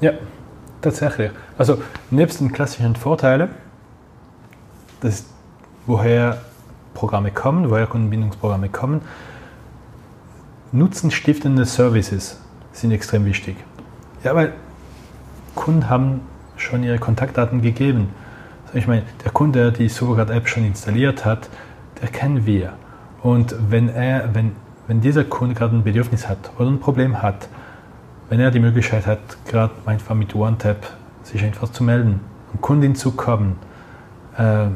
Ja, 0.00 0.12
tatsächlich. 0.80 1.30
Also 1.58 1.82
nebst 2.10 2.40
den 2.40 2.52
klassischen 2.52 2.96
Vorteilen, 2.96 3.50
das 5.00 5.20
ist, 5.20 5.26
woher 5.86 6.40
Programme 6.94 7.30
kommen, 7.30 7.70
woher 7.70 7.86
Kundenbindungsprogramme 7.86 8.68
kommen, 8.68 9.02
nutzenstiftende 10.72 11.64
Services 11.64 12.38
sind 12.72 12.92
extrem 12.92 13.24
wichtig. 13.24 13.56
Ja, 14.22 14.34
weil 14.34 14.52
Kunden 15.54 15.88
haben 15.88 16.20
schon 16.56 16.82
ihre 16.82 16.98
Kontaktdaten 16.98 17.62
gegeben. 17.62 18.08
Ich 18.72 18.86
meine, 18.86 19.02
der 19.24 19.32
Kunde, 19.32 19.58
der 19.58 19.70
die 19.70 19.88
Supercard-App 19.88 20.48
schon 20.48 20.64
installiert 20.64 21.24
hat, 21.24 21.48
der 22.00 22.08
kennen 22.08 22.46
wir. 22.46 22.74
Und 23.22 23.54
wenn, 23.68 23.88
er, 23.88 24.34
wenn, 24.34 24.52
wenn 24.86 25.00
dieser 25.00 25.24
Kunde 25.24 25.54
gerade 25.54 25.76
ein 25.76 25.82
Bedürfnis 25.82 26.28
hat 26.28 26.50
oder 26.58 26.68
ein 26.68 26.80
Problem 26.80 27.22
hat, 27.22 27.48
wenn 28.28 28.40
er 28.40 28.50
die 28.50 28.60
Möglichkeit 28.60 29.06
hat, 29.06 29.18
gerade 29.46 29.72
einfach 29.86 30.14
mit 30.14 30.34
OneTap 30.34 30.86
sich 31.24 31.42
einfach 31.42 31.70
zu 31.70 31.84
melden, 31.84 32.20
um 32.52 32.60
Kundin 32.60 32.94
zu 32.94 33.12
kommen, 33.12 33.56
äh, 34.36 34.66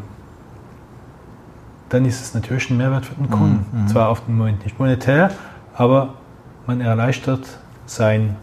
dann 1.89 2.05
ist 2.05 2.21
es 2.21 2.35
natürlich 2.35 2.71
ein 2.71 2.77
Mehrwert 2.77 3.07
für 3.07 3.15
den 3.15 3.31
Kunden. 3.31 3.65
Mhm. 3.73 3.89
Zwar 3.89 4.09
auf 4.09 4.25
den 4.25 4.37
Moment 4.37 4.65
nicht 4.65 4.79
monetär, 4.79 5.31
aber 5.75 6.15
man 6.67 6.81
erleichtert 6.81 7.47
sein 7.87 8.37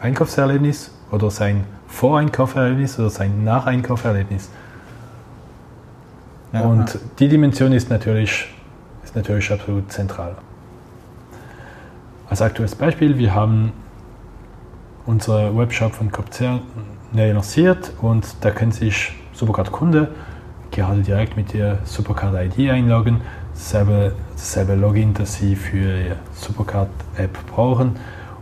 Einkaufserlebnis 0.00 0.92
oder 1.10 1.30
sein 1.30 1.64
Voreinkaufserlebnis 1.86 2.98
oder 2.98 3.08
sein 3.08 3.44
Nacheinkauferlebnis. 3.44 4.50
Ja, 6.52 6.62
und 6.62 6.94
ja. 6.94 7.00
die 7.18 7.28
Dimension 7.28 7.72
ist 7.72 7.90
natürlich, 7.90 8.46
ist 9.04 9.16
natürlich 9.16 9.50
absolut 9.50 9.90
zentral. 9.92 10.36
Als 12.28 12.42
aktuelles 12.42 12.74
Beispiel, 12.74 13.18
wir 13.18 13.34
haben 13.34 13.72
unsere 15.06 15.56
Webshop 15.56 15.94
von 15.94 16.10
Copzer 16.10 16.60
neu 17.12 17.32
lanciert 17.32 17.92
und 18.02 18.26
da 18.40 18.50
kann 18.50 18.72
sich 18.72 19.12
Supercard-Kunde 19.32 20.08
gerade 20.70 21.02
direkt 21.02 21.36
mit 21.36 21.54
der 21.54 21.78
Supercard-ID 21.84 22.70
einloggen, 22.70 23.20
dasselbe, 23.54 24.14
dasselbe 24.32 24.74
Login, 24.74 25.14
das 25.14 25.34
sie 25.34 25.56
für 25.56 26.00
ihre 26.00 26.16
Supercard-App 26.32 27.38
brauchen 27.46 27.96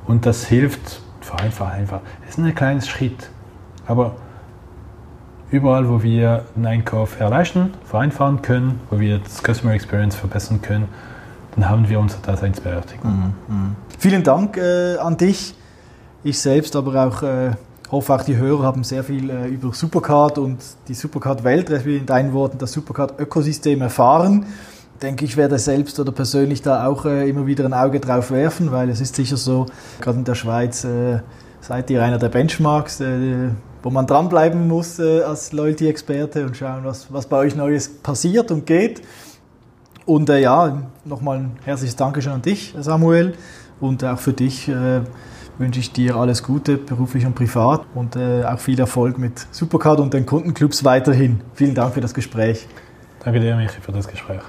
und 0.07 0.27
das 0.27 0.47
hilft 0.47 1.01
vereinfacht 1.21 1.75
einfach. 1.75 2.01
Es 2.23 2.37
ist 2.37 2.45
ein 2.45 2.55
kleiner 2.55 2.81
Schritt, 2.81 3.31
aber 3.87 4.17
überall, 5.55 5.89
wo 5.89 6.03
wir 6.03 6.45
den 6.57 6.67
Einkauf 6.67 7.21
erleichtern, 7.21 7.75
vereinfachen 7.85 8.43
können, 8.43 8.81
wo 8.91 8.99
wir 8.99 9.21
das 9.21 9.41
Customer 9.41 9.73
Experience 9.73 10.17
verbessern 10.17 10.61
können, 10.61 10.89
dann 11.55 11.69
haben 11.69 11.89
wir 11.89 12.01
unsere 12.01 12.21
Daseinsberechtigung. 12.23 13.35
Mhm, 13.49 13.55
mh. 13.55 13.71
Vielen 13.99 14.25
Dank 14.25 14.57
äh, 14.57 14.97
an 14.97 15.17
dich. 15.17 15.55
Ich 16.25 16.41
selbst, 16.41 16.75
aber 16.75 17.07
auch 17.07 17.23
äh, 17.23 17.53
hoffe, 17.91 18.15
auch 18.15 18.23
die 18.25 18.37
Hörer 18.37 18.65
haben 18.65 18.83
sehr 18.83 19.05
viel 19.05 19.31
äh, 19.31 19.47
über 19.47 19.73
Supercard 19.73 20.39
und 20.39 20.59
die 20.89 20.95
Supercard-Welt, 20.95 21.71
in 21.71 22.07
deinen 22.07 22.33
Worten 22.33 22.59
das 22.59 22.73
Supercard-Ökosystem 22.73 23.81
erfahren. 23.81 24.47
Denke 25.03 25.25
ich, 25.25 25.37
werde 25.37 25.59
selbst 25.59 26.01
oder 26.01 26.11
persönlich 26.11 26.63
da 26.63 26.87
auch 26.87 27.05
äh, 27.05 27.29
immer 27.29 27.47
wieder 27.47 27.65
ein 27.65 27.75
Auge 27.75 28.01
drauf 28.01 28.33
werfen, 28.33 28.73
weil 28.73 28.89
es 28.89 29.01
ist 29.01 29.15
sicher 29.15 29.37
so, 29.37 29.67
gerade 30.01 30.19
in 30.19 30.25
der 30.25 30.35
Schweiz 30.35 30.83
äh, 30.83 31.21
seid 31.61 31.91
ihr 31.91 32.03
einer 32.03 32.19
der 32.19 32.29
Benchmarks, 32.29 33.01
äh, 33.01 33.51
wo 33.85 33.91
man 33.91 34.07
dranbleiben 34.07 34.67
muss 34.67 34.99
äh, 34.99 35.21
als 35.21 35.53
Loyalty-Experte 35.53 36.47
und 36.47 36.57
schauen, 36.57 36.85
was, 36.85 37.13
was 37.13 37.27
bei 37.27 37.37
euch 37.37 37.55
Neues 37.55 37.89
passiert 38.03 38.51
und 38.51 38.65
geht. 38.67 39.03
Und 40.07 40.31
äh, 40.31 40.41
ja, 40.41 40.91
nochmal 41.05 41.39
ein 41.39 41.59
herzliches 41.65 41.95
Dankeschön 41.95 42.33
an 42.33 42.43
dich, 42.43 42.75
Samuel, 42.79 43.35
und 43.81 44.03
auch 44.03 44.19
für 44.19 44.33
dich 44.33 44.69
äh, 44.69 45.03
wünsche 45.59 45.81
ich 45.81 45.93
dir 45.93 46.17
alles 46.17 46.43
Gute, 46.43 46.79
beruflich 46.79 47.27
und 47.27 47.35
privat, 47.35 47.83
und 47.95 48.17
äh, 48.17 48.45
auch 48.45 48.59
viel 48.59 48.81
Erfolg 48.81 49.19
mit 49.19 49.47
Supercard 49.51 50.01
und 50.01 50.15
den 50.15 50.25
Kundenclubs 50.25 50.83
weiterhin. 50.85 51.43
Vielen 51.53 51.75
Dank 51.75 51.93
für 51.93 52.01
das 52.01 52.15
Gespräch. 52.15 52.67
Danke 53.23 53.41
dir, 53.41 53.55
Michi, 53.55 53.81
für 53.83 53.93
das 53.93 54.09
Gespräch. 54.09 54.41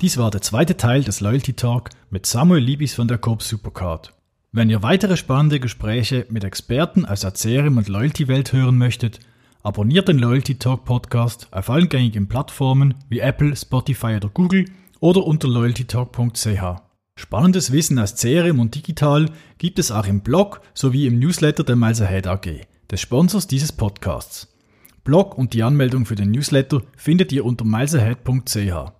Dies 0.00 0.16
war 0.16 0.30
der 0.30 0.42
zweite 0.42 0.76
Teil 0.76 1.02
des 1.02 1.20
Loyalty 1.20 1.54
Talk 1.54 1.90
mit 2.10 2.24
Samuel 2.24 2.62
Liebis 2.62 2.94
von 2.94 3.08
der 3.08 3.18
Coop 3.18 3.42
Supercard. 3.42 4.12
Wenn 4.50 4.70
ihr 4.70 4.82
weitere 4.82 5.18
spannende 5.18 5.60
Gespräche 5.60 6.26
mit 6.30 6.42
Experten 6.42 7.04
aus 7.04 7.20
der 7.20 7.32
CRM 7.32 7.76
und 7.76 7.88
Loyalty-Welt 7.88 8.54
hören 8.54 8.78
möchtet, 8.78 9.20
abonniert 9.62 10.08
den 10.08 10.18
Loyalty 10.18 10.54
Talk 10.54 10.86
Podcast 10.86 11.48
auf 11.50 11.68
allen 11.68 11.90
gängigen 11.90 12.28
Plattformen 12.28 12.94
wie 13.10 13.18
Apple, 13.18 13.54
Spotify 13.54 14.16
oder 14.16 14.30
Google 14.30 14.64
oder 15.00 15.26
unter 15.26 15.48
loyaltytalk.ch. 15.48 16.80
Spannendes 17.14 17.72
Wissen 17.72 17.98
aus 17.98 18.14
CRM 18.14 18.58
und 18.58 18.74
digital 18.74 19.26
gibt 19.58 19.78
es 19.78 19.90
auch 19.90 20.06
im 20.06 20.20
Blog 20.20 20.62
sowie 20.72 21.06
im 21.06 21.18
Newsletter 21.18 21.62
der 21.62 21.76
Miles 21.76 22.00
Ahead 22.00 22.26
AG, 22.26 22.62
des 22.90 23.00
Sponsors 23.02 23.48
dieses 23.48 23.72
Podcasts. 23.72 24.56
Blog 25.04 25.36
und 25.36 25.52
die 25.52 25.62
Anmeldung 25.62 26.06
für 26.06 26.14
den 26.14 26.30
Newsletter 26.30 26.82
findet 26.96 27.32
ihr 27.32 27.44
unter 27.44 27.66
milesahead.ch. 27.66 28.92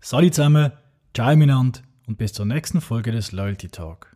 Salut 0.00 0.34
zusammen, 0.34 0.72
ciao 1.14 1.34
miteinander 1.36 1.80
und 2.06 2.18
bis 2.18 2.34
zur 2.34 2.44
nächsten 2.44 2.82
Folge 2.82 3.12
des 3.12 3.32
Loyalty 3.32 3.68
Talk. 3.68 4.14